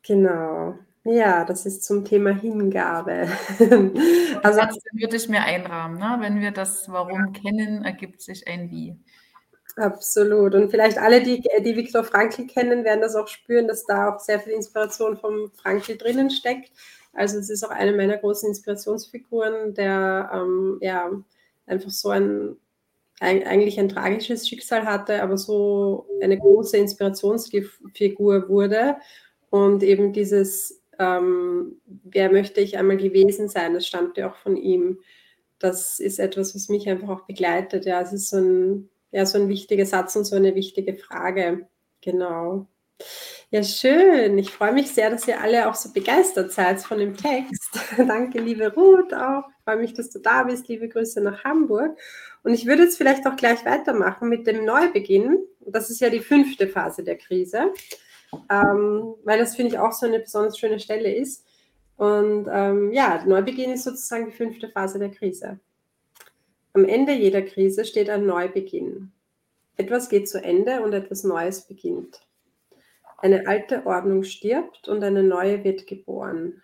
[0.03, 0.77] Genau.
[1.03, 3.27] Ja, das ist zum Thema Hingabe.
[4.43, 5.97] also das würde ich mir einrahmen.
[5.97, 6.17] Ne?
[6.19, 8.95] Wenn wir das Warum kennen, ergibt sich ein Wie.
[9.75, 10.53] Absolut.
[10.53, 14.19] Und vielleicht alle, die, die Viktor Frankl kennen, werden das auch spüren, dass da auch
[14.19, 16.71] sehr viel Inspiration vom Frankl drinnen steckt.
[17.11, 21.09] Also es ist auch eine meiner großen Inspirationsfiguren, der ähm, ja
[21.65, 22.55] einfach so ein
[23.19, 28.97] eigentlich ein tragisches Schicksal hatte, aber so eine große Inspirationsfigur wurde.
[29.49, 34.99] Und eben dieses, ähm, wer möchte ich einmal gewesen sein, das stammte auch von ihm.
[35.59, 37.85] Das ist etwas, was mich einfach auch begleitet.
[37.85, 41.67] Ja, es ist so ein, ja, so ein wichtiger Satz und so eine wichtige Frage.
[42.01, 42.67] Genau.
[43.49, 44.37] Ja, schön.
[44.37, 47.79] Ich freue mich sehr, dass ihr alle auch so begeistert seid von dem Text.
[47.97, 49.43] Danke, liebe Ruth, auch.
[49.65, 50.67] Freue mich, dass du da bist.
[50.67, 51.97] Liebe Grüße nach Hamburg.
[52.43, 55.39] Und ich würde jetzt vielleicht auch gleich weitermachen mit dem Neubeginn.
[55.65, 57.73] Das ist ja die fünfte Phase der Krise,
[58.51, 61.43] ähm, weil das finde ich auch so eine besonders schöne Stelle ist.
[61.97, 65.59] Und ähm, ja, Neubeginn ist sozusagen die fünfte Phase der Krise.
[66.73, 69.11] Am Ende jeder Krise steht ein Neubeginn.
[69.77, 72.21] Etwas geht zu Ende und etwas Neues beginnt.
[73.17, 76.61] Eine alte Ordnung stirbt und eine neue wird geboren.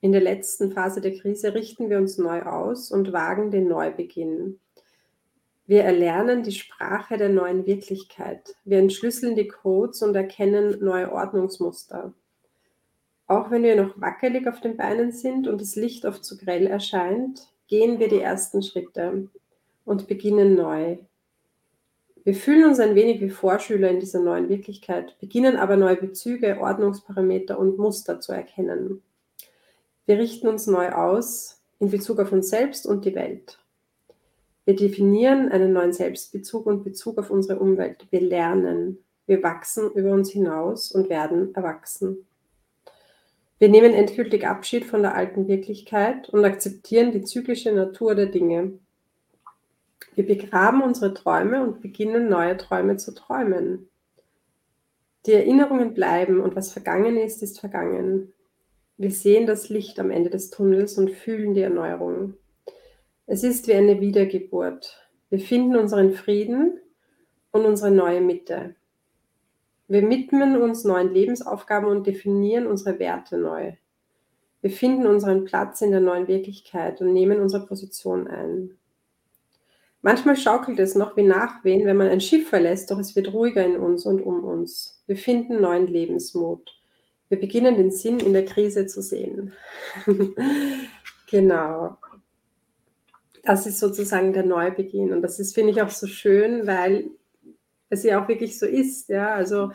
[0.00, 4.60] In der letzten Phase der Krise richten wir uns neu aus und wagen den Neubeginn.
[5.66, 8.54] Wir erlernen die Sprache der neuen Wirklichkeit.
[8.64, 12.14] Wir entschlüsseln die Codes und erkennen neue Ordnungsmuster.
[13.26, 16.66] Auch wenn wir noch wackelig auf den Beinen sind und das Licht oft zu grell
[16.66, 19.28] erscheint, gehen wir die ersten Schritte
[19.84, 20.96] und beginnen neu.
[22.24, 26.60] Wir fühlen uns ein wenig wie Vorschüler in dieser neuen Wirklichkeit, beginnen aber neue Bezüge,
[26.60, 29.02] Ordnungsparameter und Muster zu erkennen.
[30.08, 33.58] Wir richten uns neu aus in Bezug auf uns selbst und die Welt.
[34.64, 38.06] Wir definieren einen neuen Selbstbezug und Bezug auf unsere Umwelt.
[38.08, 39.04] Wir lernen.
[39.26, 42.26] Wir wachsen über uns hinaus und werden erwachsen.
[43.58, 48.78] Wir nehmen endgültig Abschied von der alten Wirklichkeit und akzeptieren die zyklische Natur der Dinge.
[50.14, 53.90] Wir begraben unsere Träume und beginnen neue Träume zu träumen.
[55.26, 58.32] Die Erinnerungen bleiben und was vergangen ist, ist vergangen.
[59.00, 62.34] Wir sehen das Licht am Ende des Tunnels und fühlen die Erneuerung.
[63.26, 65.08] Es ist wie eine Wiedergeburt.
[65.30, 66.80] Wir finden unseren Frieden
[67.52, 68.74] und unsere neue Mitte.
[69.86, 73.74] Wir widmen uns neuen Lebensaufgaben und definieren unsere Werte neu.
[74.62, 78.76] Wir finden unseren Platz in der neuen Wirklichkeit und nehmen unsere Position ein.
[80.02, 83.64] Manchmal schaukelt es noch wie Nachwehen, wenn man ein Schiff verlässt, doch es wird ruhiger
[83.64, 85.00] in uns und um uns.
[85.06, 86.77] Wir finden neuen Lebensmut.
[87.28, 89.52] Wir beginnen den Sinn in der Krise zu sehen.
[91.30, 91.98] genau.
[93.42, 95.12] Das ist sozusagen der Neubeginn.
[95.12, 97.10] Und das ist, finde ich, auch so schön, weil
[97.90, 99.08] es ja auch wirklich so ist.
[99.08, 99.34] Ja?
[99.34, 99.72] Also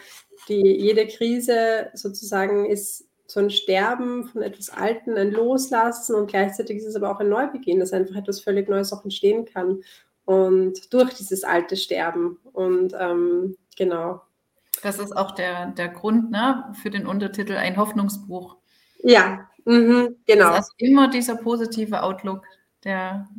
[0.48, 6.78] die, jede Krise sozusagen ist so ein Sterben von etwas Alten, ein Loslassen und gleichzeitig
[6.78, 9.82] ist es aber auch ein Neubeginn, dass einfach etwas völlig Neues auch entstehen kann.
[10.26, 12.38] Und durch dieses alte Sterben.
[12.54, 14.22] Und ähm, genau.
[14.84, 18.58] Das ist auch der, der Grund ne, für den Untertitel Ein Hoffnungsbuch.
[19.02, 20.50] Ja, mhm, genau.
[20.50, 22.44] Das ist immer dieser positive Outlook,
[22.84, 23.30] der,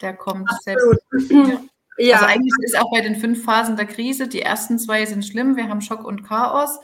[0.00, 0.98] der kommt Absolut.
[1.10, 1.68] selbst.
[1.98, 2.16] Ja.
[2.16, 5.56] Also eigentlich ist auch bei den fünf Phasen der Krise, die ersten zwei sind schlimm,
[5.56, 6.78] wir haben Schock und Chaos.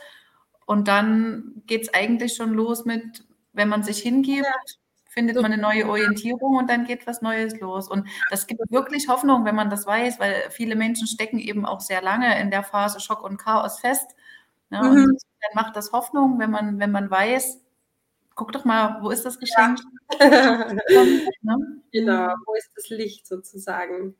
[0.67, 4.45] Und dann geht es eigentlich schon los mit, wenn man sich hingibt.
[5.09, 7.89] Findet man eine neue Orientierung und dann geht was Neues los.
[7.89, 11.81] Und das gibt wirklich Hoffnung, wenn man das weiß, weil viele Menschen stecken eben auch
[11.81, 14.15] sehr lange in der Phase Schock und Chaos fest.
[14.69, 14.81] Ne?
[14.81, 15.03] mhm.
[15.03, 17.59] Und dann macht das Hoffnung, wenn man, wenn man weiß,
[18.35, 19.79] guck doch mal, wo ist das Geschenk?
[20.19, 20.73] Ja.
[21.43, 21.81] Ne?
[21.91, 24.15] genau, wo ist das Licht sozusagen?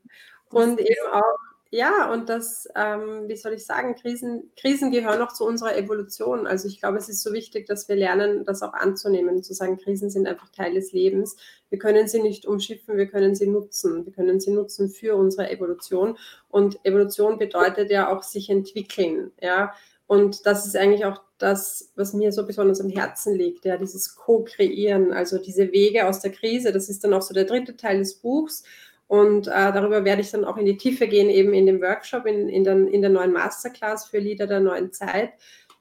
[0.50, 5.32] Und eben auch, ja, und das, ähm, wie soll ich sagen, Krisen, Krisen gehören auch
[5.32, 6.48] zu unserer Evolution.
[6.48, 9.78] Also ich glaube, es ist so wichtig, dass wir lernen, das auch anzunehmen, zu sagen,
[9.78, 11.36] Krisen sind einfach Teil des Lebens.
[11.68, 14.04] Wir können sie nicht umschiffen, wir können sie nutzen.
[14.04, 16.18] Wir können sie nutzen für unsere Evolution.
[16.48, 19.72] Und Evolution bedeutet ja auch sich entwickeln, ja.
[20.08, 24.16] Und das ist eigentlich auch das, was mir so besonders am Herzen liegt, ja, dieses
[24.16, 26.72] Co-Kreieren, also diese Wege aus der Krise.
[26.72, 28.64] Das ist dann auch so der dritte Teil des Buchs.
[29.10, 32.26] Und äh, darüber werde ich dann auch in die Tiefe gehen, eben in dem Workshop,
[32.26, 35.32] in, in, den, in der neuen Masterclass für Lieder der neuen Zeit,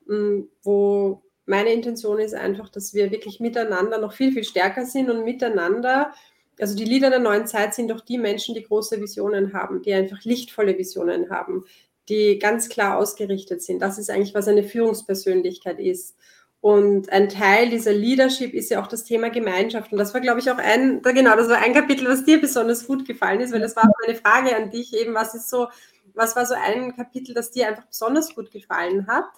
[0.07, 4.84] mh, hm, wo meine Intention ist einfach, dass wir wirklich miteinander noch viel, viel stärker
[4.84, 6.11] sind und miteinander,
[6.59, 9.93] also die Lieder der neuen Zeit sind doch die Menschen, die große Visionen haben, die
[9.93, 11.65] einfach lichtvolle Visionen haben,
[12.09, 13.80] die ganz klar ausgerichtet sind.
[13.80, 16.17] Das ist eigentlich, was eine Führungspersönlichkeit ist.
[16.62, 19.93] Und ein Teil dieser Leadership ist ja auch das Thema Gemeinschaft.
[19.93, 22.86] Und das war, glaube ich, auch ein, genau, das war ein Kapitel, was dir besonders
[22.86, 25.70] gut gefallen ist, weil das war auch meine Frage an dich eben, was ist so,
[26.14, 29.30] was war so ein Kapitel, das dir einfach besonders gut gefallen hat?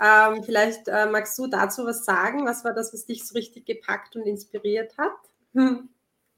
[0.00, 2.46] Ähm, vielleicht äh, magst du dazu was sagen?
[2.46, 5.16] Was war das, was dich so richtig gepackt und inspiriert hat?
[5.54, 5.88] Hm.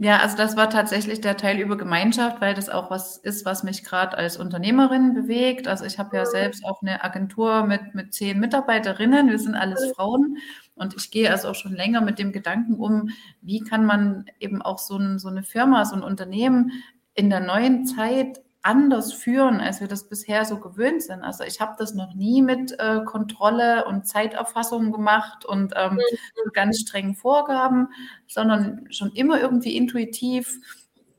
[0.02, 3.64] Ja, also das war tatsächlich der Teil über Gemeinschaft, weil das auch was ist, was
[3.64, 5.68] mich gerade als Unternehmerin bewegt.
[5.68, 9.28] Also ich habe ja selbst auch eine Agentur mit, mit zehn Mitarbeiterinnen.
[9.28, 10.38] Wir sind alles Frauen.
[10.74, 13.10] Und ich gehe also auch schon länger mit dem Gedanken um,
[13.42, 16.72] wie kann man eben auch so, ein, so eine Firma, so ein Unternehmen
[17.12, 21.22] in der neuen Zeit anders führen, als wir das bisher so gewöhnt sind.
[21.22, 26.52] Also ich habe das noch nie mit äh, Kontrolle und Zeiterfassung gemacht und ähm, mhm.
[26.52, 27.88] ganz strengen Vorgaben,
[28.26, 30.58] sondern schon immer irgendwie intuitiv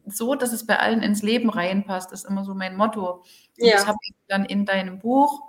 [0.06, 3.24] so, dass es bei allen ins Leben reinpasst, ist immer so mein Motto.
[3.60, 3.76] Und ja.
[3.76, 5.42] ich habe dann in deinem Buch,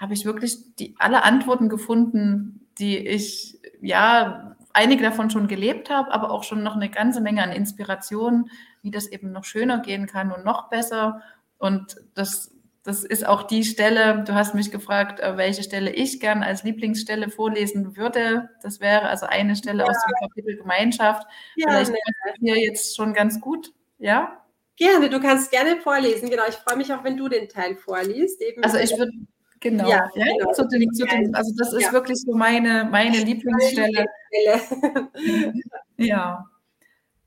[0.00, 6.12] habe ich wirklich die, alle Antworten gefunden, die ich, ja, einige davon schon gelebt habe,
[6.12, 8.50] aber auch schon noch eine ganze Menge an Inspiration,
[8.82, 11.22] wie das eben noch schöner gehen kann und noch besser.
[11.58, 16.20] Und das, das ist auch die Stelle, du hast mich gefragt, äh, welche Stelle ich
[16.20, 18.50] gern als Lieblingsstelle vorlesen würde.
[18.62, 19.88] Das wäre also eine Stelle ja.
[19.88, 21.26] aus dem Kapitel Gemeinschaft.
[21.56, 21.98] Ja, Vielleicht ne.
[22.40, 24.42] hier jetzt schon ganz gut, ja?
[24.76, 26.28] Gerne, du kannst gerne vorlesen.
[26.28, 28.42] Genau, ich freue mich auch, wenn du den Teil vorliest.
[28.42, 29.12] Eben also ich würde
[29.60, 30.52] Genau, ja, ja genau.
[30.52, 31.92] Zu dem, zu dem, also das ist ja.
[31.92, 34.06] wirklich so meine, meine Lieblingsstelle.
[35.96, 36.44] ja.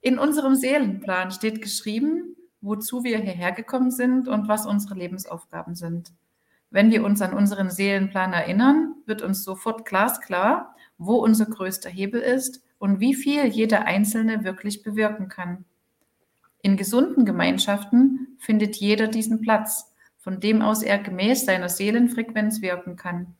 [0.01, 6.11] In unserem Seelenplan steht geschrieben, wozu wir hierher gekommen sind und was unsere Lebensaufgaben sind.
[6.71, 12.21] Wenn wir uns an unseren Seelenplan erinnern, wird uns sofort glasklar, wo unser größter Hebel
[12.21, 15.65] ist und wie viel jeder Einzelne wirklich bewirken kann.
[16.61, 22.97] In gesunden Gemeinschaften findet jeder diesen Platz, von dem aus er gemäß seiner Seelenfrequenz wirken
[22.97, 23.35] kann.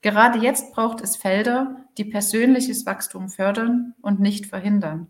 [0.00, 5.08] Gerade jetzt braucht es Felder, die persönliches Wachstum fördern und nicht verhindern.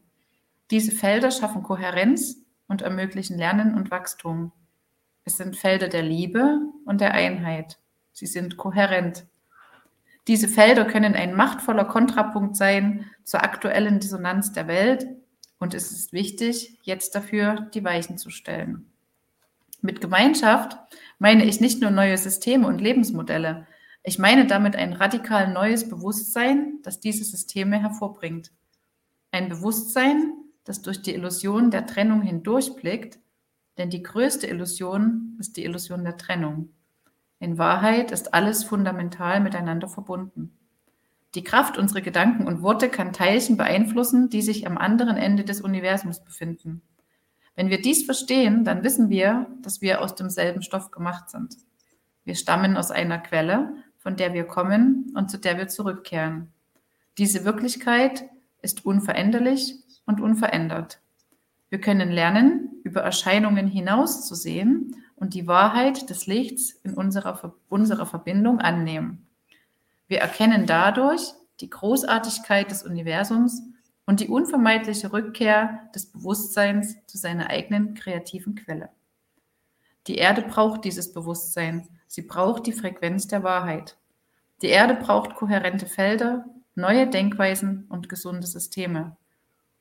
[0.71, 4.53] Diese Felder schaffen Kohärenz und ermöglichen Lernen und Wachstum.
[5.25, 7.79] Es sind Felder der Liebe und der Einheit.
[8.13, 9.27] Sie sind kohärent.
[10.29, 15.07] Diese Felder können ein machtvoller Kontrapunkt sein zur aktuellen Dissonanz der Welt
[15.59, 18.91] und es ist wichtig, jetzt dafür die Weichen zu stellen.
[19.81, 20.77] Mit Gemeinschaft
[21.19, 23.67] meine ich nicht nur neue Systeme und Lebensmodelle.
[24.03, 28.53] Ich meine damit ein radikal neues Bewusstsein, das diese Systeme hervorbringt.
[29.31, 30.33] Ein Bewusstsein,
[30.67, 33.19] das durch die Illusion der Trennung hindurchblickt,
[33.79, 36.71] denn die größte Illusion ist die Illusion der Trennung.
[37.39, 40.57] In Wahrheit ist alles fundamental miteinander verbunden.
[41.35, 45.61] Die Kraft unserer Gedanken und Worte kann Teilchen beeinflussen, die sich am anderen Ende des
[45.61, 46.83] Universums befinden.
[47.55, 51.57] Wenn wir dies verstehen, dann wissen wir, dass wir aus demselben Stoff gemacht sind.
[52.25, 56.53] Wir stammen aus einer Quelle, von der wir kommen und zu der wir zurückkehren.
[57.19, 58.25] Diese Wirklichkeit
[58.67, 60.99] ist unveränderlich und unverändert.
[61.71, 68.59] Wir können lernen, über Erscheinungen hinauszusehen und die Wahrheit des Lichts in unserer, unserer Verbindung
[68.59, 69.25] annehmen.
[70.09, 73.63] Wir erkennen dadurch die Großartigkeit des Universums
[74.05, 78.89] und die unvermeidliche Rückkehr des Bewusstseins zu seiner eigenen kreativen Quelle.
[80.09, 81.89] Die Erde braucht dieses Bewusstsein.
[82.09, 83.97] Sie braucht die Frequenz der Wahrheit.
[84.63, 86.45] Die Erde braucht kohärente Felder,
[86.77, 89.17] neue Denkweisen und gesunde Systeme.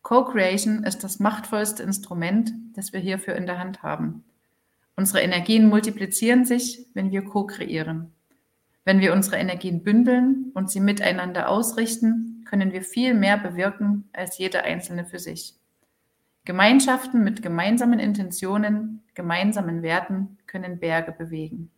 [0.02, 4.24] Co-Creation ist das machtvollste Instrument, das wir hierfür in der Hand haben.
[4.96, 8.14] Unsere Energien multiplizieren sich, wenn wir co-kreieren.
[8.86, 14.38] Wenn wir unsere Energien bündeln und sie miteinander ausrichten, können wir viel mehr bewirken als
[14.38, 15.56] jeder Einzelne für sich.
[16.46, 21.72] Gemeinschaften mit gemeinsamen Intentionen, gemeinsamen Werten können Berge bewegen.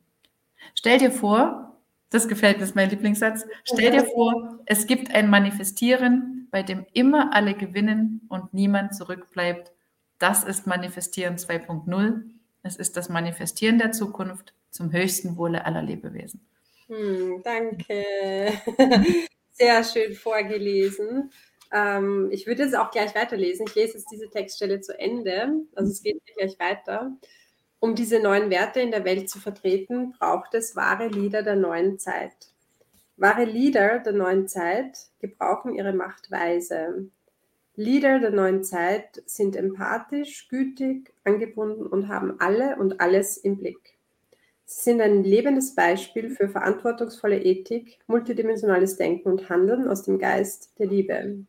[0.75, 1.76] Stell dir vor,
[2.09, 6.85] das gefällt mir, ist mein Lieblingssatz, stell dir vor, es gibt ein Manifestieren, bei dem
[6.93, 9.71] immer alle gewinnen und niemand zurückbleibt.
[10.19, 12.23] Das ist Manifestieren 2.0
[12.67, 16.45] es ist das Manifestieren der Zukunft zum höchsten Wohle aller Lebewesen.
[16.87, 18.03] Hm, danke.
[19.51, 21.31] Sehr schön vorgelesen.
[21.71, 23.65] Ähm, ich würde jetzt auch gleich weiterlesen.
[23.67, 25.61] Ich lese jetzt diese Textstelle zu Ende.
[25.75, 27.15] Also es geht gleich weiter.
[27.79, 31.99] Um diese neuen Werte in der Welt zu vertreten, braucht es wahre Lieder der neuen
[31.99, 32.33] Zeit.
[33.17, 37.09] Wahre Lieder der neuen Zeit gebrauchen ihre Macht weise.
[37.75, 43.97] Lieder der neuen Zeit sind empathisch, gütig, angebunden und haben alle und alles im Blick.
[44.65, 50.77] Sie sind ein lebendes Beispiel für verantwortungsvolle Ethik, multidimensionales Denken und Handeln aus dem Geist
[50.79, 51.45] der Liebe.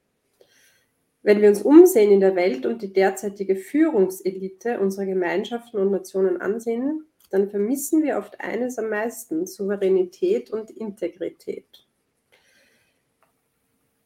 [1.28, 6.40] Wenn wir uns umsehen in der Welt und die derzeitige Führungselite unserer Gemeinschaften und Nationen
[6.40, 11.86] ansehen, dann vermissen wir oft eines am meisten, Souveränität und Integrität.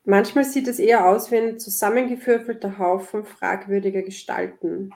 [0.05, 4.91] Manchmal sieht es eher aus wie ein zusammengewürfelter Haufen fragwürdiger Gestalten.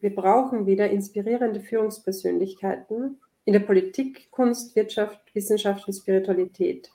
[0.00, 6.90] Wir brauchen wieder inspirierende Führungspersönlichkeiten in der Politik, Kunst, Wirtschaft, Wissenschaft und Spiritualität.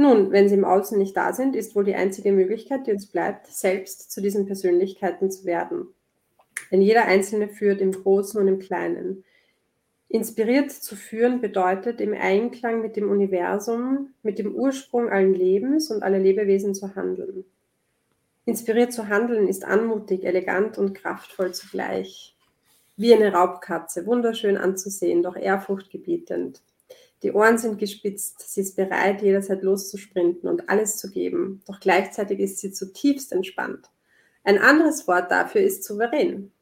[0.00, 3.06] Nun, wenn sie im Außen nicht da sind, ist wohl die einzige Möglichkeit, die uns
[3.06, 5.88] bleibt, selbst zu diesen Persönlichkeiten zu werden.
[6.70, 9.24] Denn jeder Einzelne führt im Großen und im Kleinen.
[10.08, 16.04] Inspiriert zu führen bedeutet, im Einklang mit dem Universum, mit dem Ursprung allen Lebens und
[16.04, 17.44] aller Lebewesen zu handeln.
[18.44, 22.36] Inspiriert zu handeln ist anmutig, elegant und kraftvoll zugleich.
[22.96, 26.62] Wie eine Raubkatze, wunderschön anzusehen, doch ehrfurchtgebietend.
[27.22, 32.38] Die Ohren sind gespitzt, sie ist bereit, jederzeit loszusprinten und alles zu geben, doch gleichzeitig
[32.38, 33.90] ist sie zutiefst entspannt.
[34.44, 36.52] Ein anderes Wort dafür ist souverän.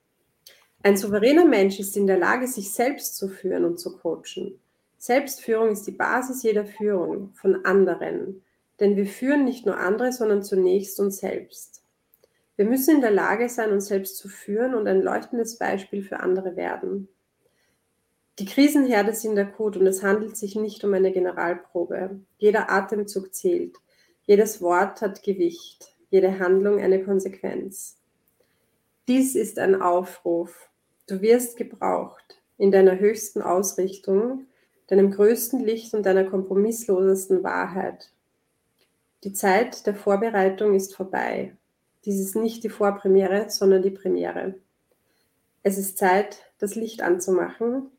[0.83, 4.59] Ein souveräner Mensch ist in der Lage, sich selbst zu führen und zu coachen.
[4.99, 8.43] Selbstführung ist die Basis jeder Führung von anderen,
[8.81, 11.83] denn wir führen nicht nur andere, sondern zunächst uns selbst.
[12.57, 16.21] Wir müssen in der Lage sein, uns selbst zu führen und ein leuchtendes Beispiel für
[16.21, 17.09] andere werden.
[18.39, 22.21] Die Krisenherde sind akut und es handelt sich nicht um eine Generalprobe.
[22.39, 23.77] Jeder Atemzug zählt,
[24.25, 27.97] jedes Wort hat Gewicht, jede Handlung eine Konsequenz.
[29.09, 30.69] Dies ist ein Aufruf,
[31.09, 34.47] Du wirst gebraucht in deiner höchsten Ausrichtung,
[34.89, 38.11] deinem größten Licht und deiner kompromisslosesten Wahrheit.
[39.23, 41.57] Die Zeit der Vorbereitung ist vorbei.
[42.05, 44.57] Dies ist nicht die Vorpremiere, sondern die Premiere.
[45.63, 47.91] Es ist Zeit, das Licht anzumachen.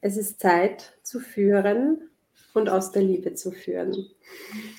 [0.00, 2.10] Es ist Zeit zu führen
[2.54, 4.06] und aus der Liebe zu führen.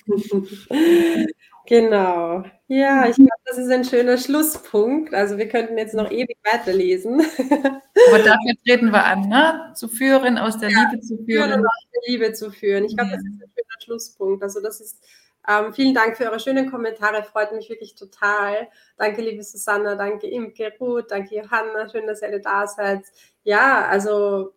[1.69, 2.43] Genau.
[2.67, 5.13] Ja, ich glaube, das ist ein schöner Schlusspunkt.
[5.13, 7.21] Also wir könnten jetzt noch ewig weiterlesen.
[7.39, 9.71] Aber dafür treten wir an, ne?
[9.75, 11.53] Zu führen, aus der ja, Liebe zu führen.
[11.53, 12.85] Und aus der Liebe zu führen.
[12.85, 14.41] Ich glaube, das ist ein schöner Schlusspunkt.
[14.41, 15.05] Also das ist
[15.47, 18.67] ähm, vielen Dank für eure schönen Kommentare, freut mich wirklich total.
[18.97, 23.03] Danke, liebe Susanna, danke Imke, Ruth, danke Johanna, schön, dass ihr alle da seid.
[23.43, 24.53] Ja, also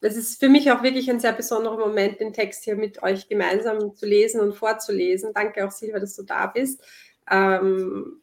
[0.00, 3.28] es ist für mich auch wirklich ein sehr besonderer Moment, den Text hier mit euch
[3.28, 5.32] gemeinsam zu lesen und vorzulesen.
[5.34, 6.82] Danke auch, Silvia, dass du da bist.
[7.30, 8.20] Ähm,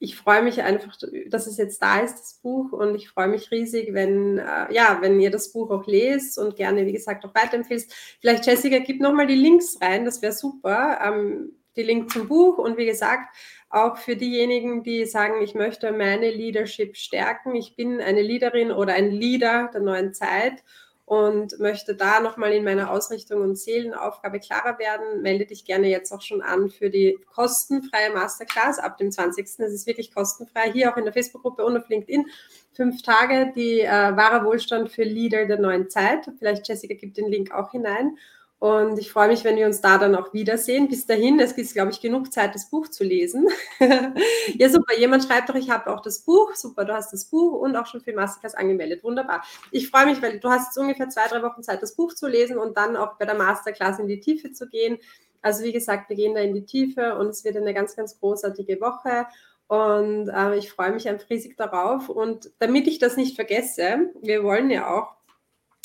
[0.00, 0.96] ich freue mich einfach,
[1.28, 2.72] dass es jetzt da ist, das Buch.
[2.72, 6.56] Und ich freue mich riesig, wenn, äh, ja, wenn ihr das Buch auch lest und
[6.56, 7.92] gerne, wie gesagt, auch weiterempfehlst.
[8.20, 10.98] Vielleicht, Jessica, gib nochmal die Links rein, das wäre super.
[11.02, 13.34] Ähm, die Link zum Buch und wie gesagt,
[13.74, 17.54] auch für diejenigen, die sagen, ich möchte meine Leadership stärken.
[17.56, 20.62] Ich bin eine Leaderin oder ein Leader der neuen Zeit
[21.06, 26.12] und möchte da nochmal in meiner Ausrichtung und Seelenaufgabe klarer werden, melde dich gerne jetzt
[26.12, 29.44] auch schon an für die kostenfreie Masterclass ab dem 20.
[29.44, 32.26] Es ist wirklich kostenfrei, hier auch in der Facebook-Gruppe und auf LinkedIn.
[32.72, 36.30] Fünf Tage, die äh, wahre Wohlstand für Leader der neuen Zeit.
[36.38, 38.16] Vielleicht Jessica gibt den Link auch hinein.
[38.64, 40.88] Und ich freue mich, wenn wir uns da dann auch wiedersehen.
[40.88, 43.46] Bis dahin, es gibt, glaube ich, genug Zeit, das Buch zu lesen.
[43.78, 44.96] ja, super.
[44.98, 46.54] Jemand schreibt doch, ich habe auch das Buch.
[46.54, 49.04] Super, du hast das Buch und auch schon für Masterclass angemeldet.
[49.04, 49.44] Wunderbar.
[49.70, 52.26] Ich freue mich, weil du hast jetzt ungefähr zwei, drei Wochen Zeit, das Buch zu
[52.26, 54.96] lesen und dann auch bei der Masterclass in die Tiefe zu gehen.
[55.42, 58.18] Also wie gesagt, wir gehen da in die Tiefe und es wird eine ganz, ganz
[58.18, 59.26] großartige Woche.
[59.66, 62.08] Und äh, ich freue mich einfach riesig darauf.
[62.08, 65.16] Und damit ich das nicht vergesse, wir wollen ja auch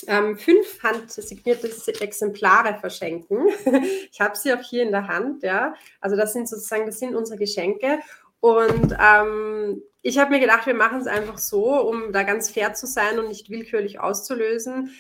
[0.08, 1.70] ähm, fünf handsignierte
[2.02, 3.48] Exemplare verschenken.
[4.12, 5.74] ich habe sie auch hier in der Hand, ja.
[6.00, 8.00] Also das sind sozusagen, das sind unsere Geschenke.
[8.40, 12.74] Und ähm, ich habe mir gedacht, wir machen es einfach so, um da ganz fair
[12.74, 14.92] zu sein und nicht willkürlich auszulösen,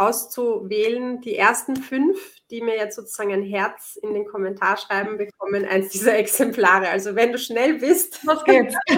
[0.00, 1.20] auszuwählen.
[1.20, 2.18] Die ersten fünf,
[2.50, 6.88] die mir jetzt sozusagen ein Herz in den Kommentar schreiben, bekommen eins dieser Exemplare.
[6.88, 8.26] Also wenn du schnell bist.
[8.26, 8.74] Was geht's?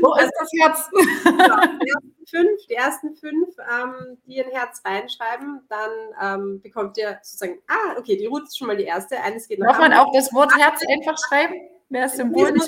[0.00, 0.90] Wo ist das Herz?
[1.82, 1.96] Ja,
[2.28, 5.90] fünf, die ersten fünf, ähm, die ein Herz reinschreiben, dann
[6.22, 9.18] ähm, bekommt ihr sozusagen, ah, okay, die Ruth ist schon mal die erste.
[9.20, 11.54] Eines geht Darf man auch das Wort Herz einfach schreiben?
[11.92, 12.62] Ist symbolisch?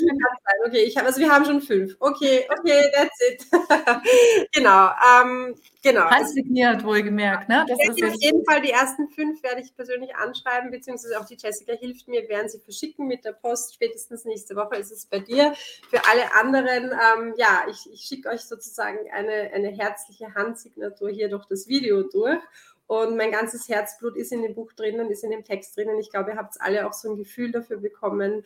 [0.66, 1.94] Okay, ich habe, also wir haben schon fünf.
[2.00, 3.46] Okay, okay, that's it.
[4.52, 6.10] genau, ähm, genau.
[6.10, 7.64] Handsigniert, wohlgemerkt, ne?
[7.68, 11.36] Das ist auf jeden Fall die ersten fünf werde ich persönlich anschreiben, beziehungsweise auch die
[11.36, 13.74] Jessica hilft mir, werden sie verschicken mit der Post.
[13.74, 15.54] Spätestens nächste Woche ist es bei dir.
[15.88, 21.28] Für alle anderen, ähm, ja, ich, ich schicke euch sozusagen eine, eine herzliche Handsignatur hier
[21.28, 22.40] durch das Video durch.
[22.88, 25.98] Und mein ganzes Herzblut ist in dem Buch drinnen, ist in dem Text drinnen.
[25.98, 28.44] Ich glaube, ihr habt alle auch so ein Gefühl dafür bekommen,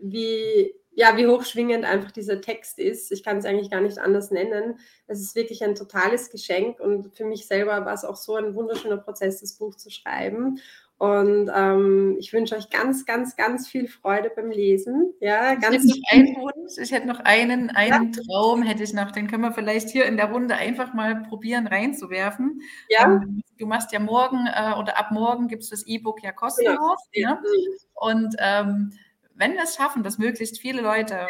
[0.00, 3.12] wie, ja, wie hochschwingend einfach dieser Text ist.
[3.12, 4.78] Ich kann es eigentlich gar nicht anders nennen.
[5.06, 8.54] Es ist wirklich ein totales Geschenk und für mich selber war es auch so ein
[8.54, 10.60] wunderschöner Prozess, das Buch zu schreiben.
[10.98, 15.14] Und ähm, ich wünsche euch ganz, ganz, ganz viel Freude beim Lesen.
[15.20, 18.22] Ja, ganz ich, hätte noch einen Wunsch, ich hätte noch einen, einen ja.
[18.26, 19.12] Traum, hätte ich noch.
[19.12, 22.62] Den können wir vielleicht hier in der Runde einfach mal probieren reinzuwerfen.
[22.88, 23.04] Ja.
[23.04, 26.98] Ähm, du machst ja morgen äh, oder ab morgen gibt es das E-Book ja kostenlos.
[27.12, 27.34] Ja.
[27.34, 27.42] Ne?
[27.94, 28.92] Und ähm,
[29.38, 31.28] wenn wir es schaffen, dass möglichst viele Leute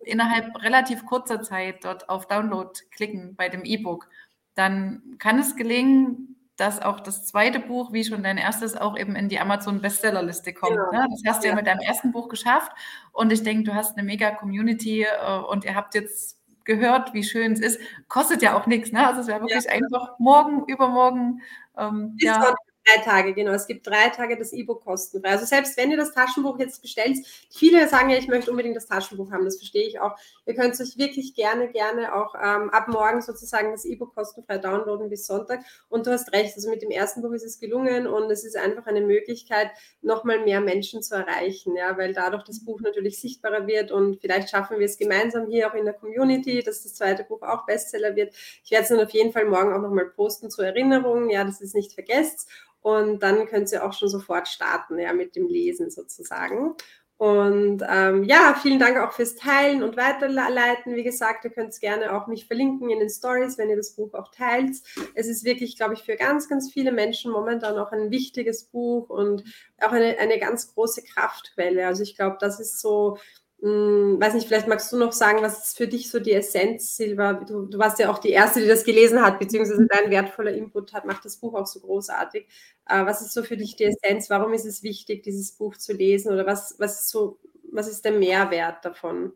[0.00, 4.08] innerhalb relativ kurzer Zeit dort auf Download klicken bei dem E-Book,
[4.54, 9.14] dann kann es gelingen, dass auch das zweite Buch, wie schon dein erstes, auch eben
[9.14, 10.76] in die Amazon-Bestsellerliste kommt.
[10.76, 11.00] Ja.
[11.00, 11.08] Ne?
[11.10, 11.52] Das hast du ja.
[11.52, 11.56] ja.
[11.56, 12.72] mit deinem ersten Buch geschafft.
[13.12, 17.24] Und ich denke, du hast eine mega Community äh, und ihr habt jetzt gehört, wie
[17.24, 17.80] schön es ist.
[18.08, 18.90] Kostet ja auch nichts.
[18.90, 19.06] Ne?
[19.06, 19.70] Also es wäre wirklich ja.
[19.70, 21.42] einfach morgen, übermorgen.
[21.76, 22.54] Ähm, ja.
[22.86, 23.50] Drei Tage, genau.
[23.50, 25.30] Es gibt drei Tage das E-Book kostenfrei.
[25.30, 27.18] Also selbst wenn ihr das Taschenbuch jetzt bestellt,
[27.50, 30.16] viele sagen ja, ich möchte unbedingt das Taschenbuch haben, das verstehe ich auch.
[30.46, 35.08] Ihr könnt euch wirklich gerne, gerne auch ähm, ab morgen sozusagen das E-Book kostenfrei downloaden
[35.10, 35.64] bis Sonntag.
[35.88, 38.56] Und du hast recht, also mit dem ersten Buch ist es gelungen und es ist
[38.56, 43.66] einfach eine Möglichkeit, nochmal mehr Menschen zu erreichen, ja, weil dadurch das Buch natürlich sichtbarer
[43.66, 47.24] wird und vielleicht schaffen wir es gemeinsam hier auch in der Community, dass das zweite
[47.24, 48.32] Buch auch Bestseller wird.
[48.62, 51.60] Ich werde es dann auf jeden Fall morgen auch nochmal posten zur Erinnerung, ja, dass
[51.60, 52.48] ihr es nicht vergesst.
[52.86, 56.76] Und dann könnt ihr auch schon sofort starten, ja, mit dem Lesen sozusagen.
[57.16, 60.94] Und ähm, ja, vielen Dank auch fürs Teilen und Weiterleiten.
[60.94, 64.14] Wie gesagt, ihr könnt gerne auch mich verlinken in den Stories, wenn ihr das Buch
[64.14, 64.76] auch teilt.
[65.16, 69.10] Es ist wirklich, glaube ich, für ganz, ganz viele Menschen momentan auch ein wichtiges Buch
[69.10, 69.42] und
[69.80, 71.88] auch eine, eine ganz große Kraftquelle.
[71.88, 73.18] Also ich glaube, das ist so
[73.62, 76.96] hm, weiß nicht, vielleicht magst du noch sagen, was ist für dich so die Essenz,
[76.96, 77.32] Silva?
[77.32, 79.88] Du, du, warst ja auch die Erste, die das gelesen hat, beziehungsweise mhm.
[79.88, 82.46] dein wertvoller Input hat, macht das Buch auch so großartig.
[82.86, 84.28] Äh, was ist so für dich die Essenz?
[84.28, 86.32] Warum ist es wichtig, dieses Buch zu lesen?
[86.32, 87.38] Oder was, was, ist, so,
[87.72, 89.32] was ist der Mehrwert davon?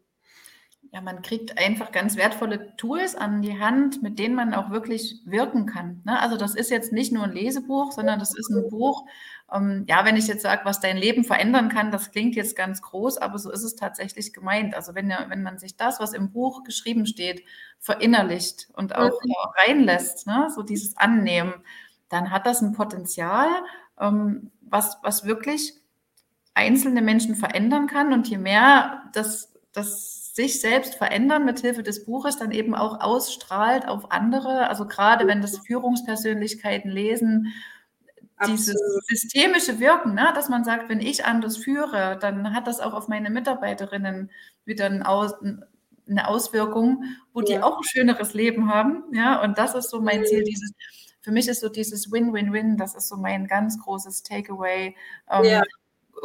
[0.93, 5.21] Ja, man kriegt einfach ganz wertvolle Tools an die Hand, mit denen man auch wirklich
[5.25, 6.03] wirken kann.
[6.05, 6.19] Ne?
[6.21, 9.07] Also das ist jetzt nicht nur ein Lesebuch, sondern das ist ein Buch.
[9.53, 12.83] Ähm, ja, wenn ich jetzt sage, was dein Leben verändern kann, das klingt jetzt ganz
[12.83, 14.75] groß, aber so ist es tatsächlich gemeint.
[14.75, 17.45] Also wenn, wenn man sich das, was im Buch geschrieben steht,
[17.79, 19.33] verinnerlicht und auch mhm.
[19.65, 20.49] reinlässt, ne?
[20.53, 21.55] so dieses Annehmen,
[22.09, 23.49] dann hat das ein Potenzial,
[24.01, 25.75] ähm, was, was wirklich
[26.55, 28.13] einzelne Menschen verändern kann.
[28.13, 33.01] Und je mehr das, das sich selbst verändern mit Hilfe des Buches dann eben auch
[33.01, 34.69] ausstrahlt auf andere.
[34.69, 37.53] Also gerade wenn das Führungspersönlichkeiten lesen,
[38.47, 38.77] dieses
[39.07, 40.33] systemische Wirken, ne?
[40.35, 44.31] dass man sagt, wenn ich anders führe, dann hat das auch auf meine Mitarbeiterinnen
[44.65, 45.35] wieder ein Aus,
[46.09, 49.05] eine Auswirkung, wo die auch ein schöneres Leben haben.
[49.13, 50.45] Ja, und das ist so mein Ziel, mhm.
[50.45, 50.73] dieses,
[51.21, 54.97] für mich ist so dieses Win-Win-Win, das ist so mein ganz großes Takeaway.
[55.31, 55.63] Ähm, ja.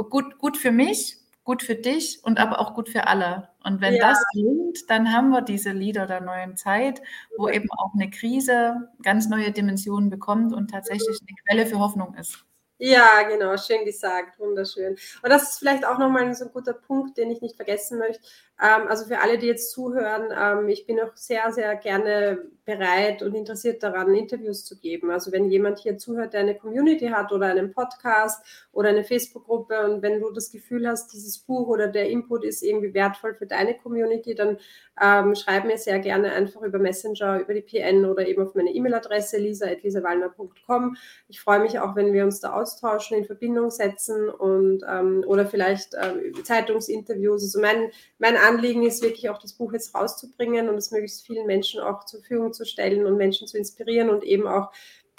[0.09, 3.49] gut, gut für mich, gut für dich und aber auch gut für alle.
[3.63, 4.09] Und wenn ja.
[4.09, 7.01] das gelingt, dann haben wir diese Lieder der neuen Zeit,
[7.37, 12.15] wo eben auch eine Krise ganz neue Dimensionen bekommt und tatsächlich eine Quelle für Hoffnung
[12.15, 12.43] ist.
[12.77, 14.97] Ja, genau, schön gesagt, wunderschön.
[15.23, 18.21] Und das ist vielleicht auch nochmal so ein guter Punkt, den ich nicht vergessen möchte.
[18.61, 23.21] Ähm, also für alle, die jetzt zuhören, ähm, ich bin auch sehr, sehr gerne bereit
[23.21, 25.11] und interessiert daran, Interviews zu geben.
[25.11, 29.85] Also wenn jemand hier zuhört, der eine Community hat oder einen Podcast oder eine Facebook-Gruppe
[29.85, 33.45] und wenn du das Gefühl hast, dieses Buch oder der Input ist irgendwie wertvoll für
[33.45, 34.57] deine Community, dann
[35.01, 38.71] ähm, schreib mir sehr gerne einfach über Messenger, über die PN oder eben auf meine
[38.71, 40.95] E-Mail-Adresse lisa.lisawallner.com.
[41.27, 45.45] Ich freue mich auch, wenn wir uns da austauschen, in Verbindung setzen und ähm, oder
[45.45, 47.43] vielleicht ähm, Zeitungsinterviews.
[47.43, 51.47] Also mein, mein Anliegen ist wirklich auch das Buch jetzt rauszubringen und es möglichst vielen
[51.47, 54.71] Menschen auch zur Verfügung zu stellen und Menschen zu inspirieren und eben auch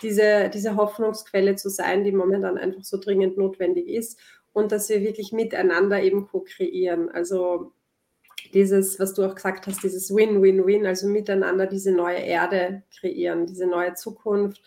[0.02, 4.18] diese, diese Hoffnungsquelle zu sein, die momentan einfach so dringend notwendig ist
[4.52, 7.10] und dass wir wirklich miteinander eben co-kreieren.
[7.10, 7.72] Also
[8.54, 13.66] dieses, was du auch gesagt hast, dieses Win-Win-Win, also miteinander diese neue Erde kreieren, diese
[13.66, 14.62] neue Zukunft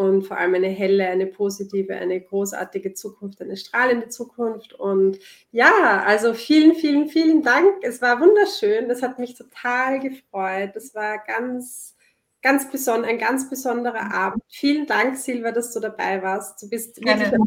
[0.00, 4.72] und vor allem eine helle, eine positive, eine großartige Zukunft, eine strahlende Zukunft.
[4.72, 5.18] Und
[5.52, 7.70] ja, also vielen, vielen, vielen Dank.
[7.82, 8.88] Es war wunderschön.
[8.88, 10.70] Das hat mich total gefreut.
[10.72, 11.98] Das war ganz,
[12.40, 14.42] ganz beson ein ganz besonderer Abend.
[14.48, 16.62] Vielen Dank, Silva, dass du dabei warst.
[16.62, 17.44] Du bist wirklich eine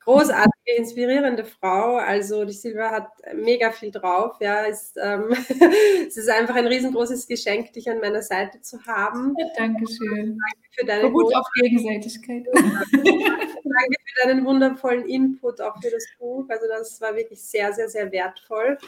[0.00, 1.96] großartige, inspirierende Frau.
[1.96, 4.36] Also die Silvia hat mega viel drauf.
[4.40, 5.32] Ja, ist, ähm,
[6.06, 9.34] es ist einfach ein riesengroßes Geschenk, dich an meiner Seite zu haben.
[9.38, 10.38] Ja, Dankeschön.
[10.38, 12.46] Danke für deine Gut auf Gegenseitigkeit.
[12.52, 16.44] Danke für deinen wundervollen Input auch für das Buch.
[16.48, 18.78] Also das war wirklich sehr, sehr, sehr wertvoll.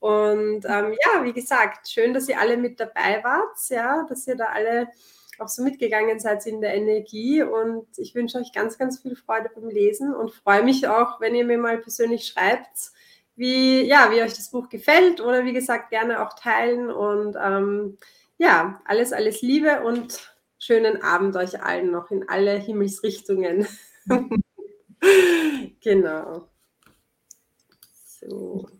[0.00, 4.36] Und ähm, ja, wie gesagt, schön, dass ihr alle mit dabei wart, ja, dass ihr
[4.36, 4.88] da alle
[5.40, 7.42] auch so mitgegangen seid in der Energie.
[7.42, 11.34] Und ich wünsche euch ganz, ganz viel Freude beim Lesen und freue mich auch, wenn
[11.34, 12.92] ihr mir mal persönlich schreibt,
[13.36, 16.90] wie, ja, wie euch das Buch gefällt oder wie gesagt, gerne auch teilen.
[16.90, 17.98] Und ähm,
[18.38, 23.66] ja, alles, alles Liebe und schönen Abend euch allen noch in alle Himmelsrichtungen.
[25.80, 26.48] genau.
[28.20, 28.77] So.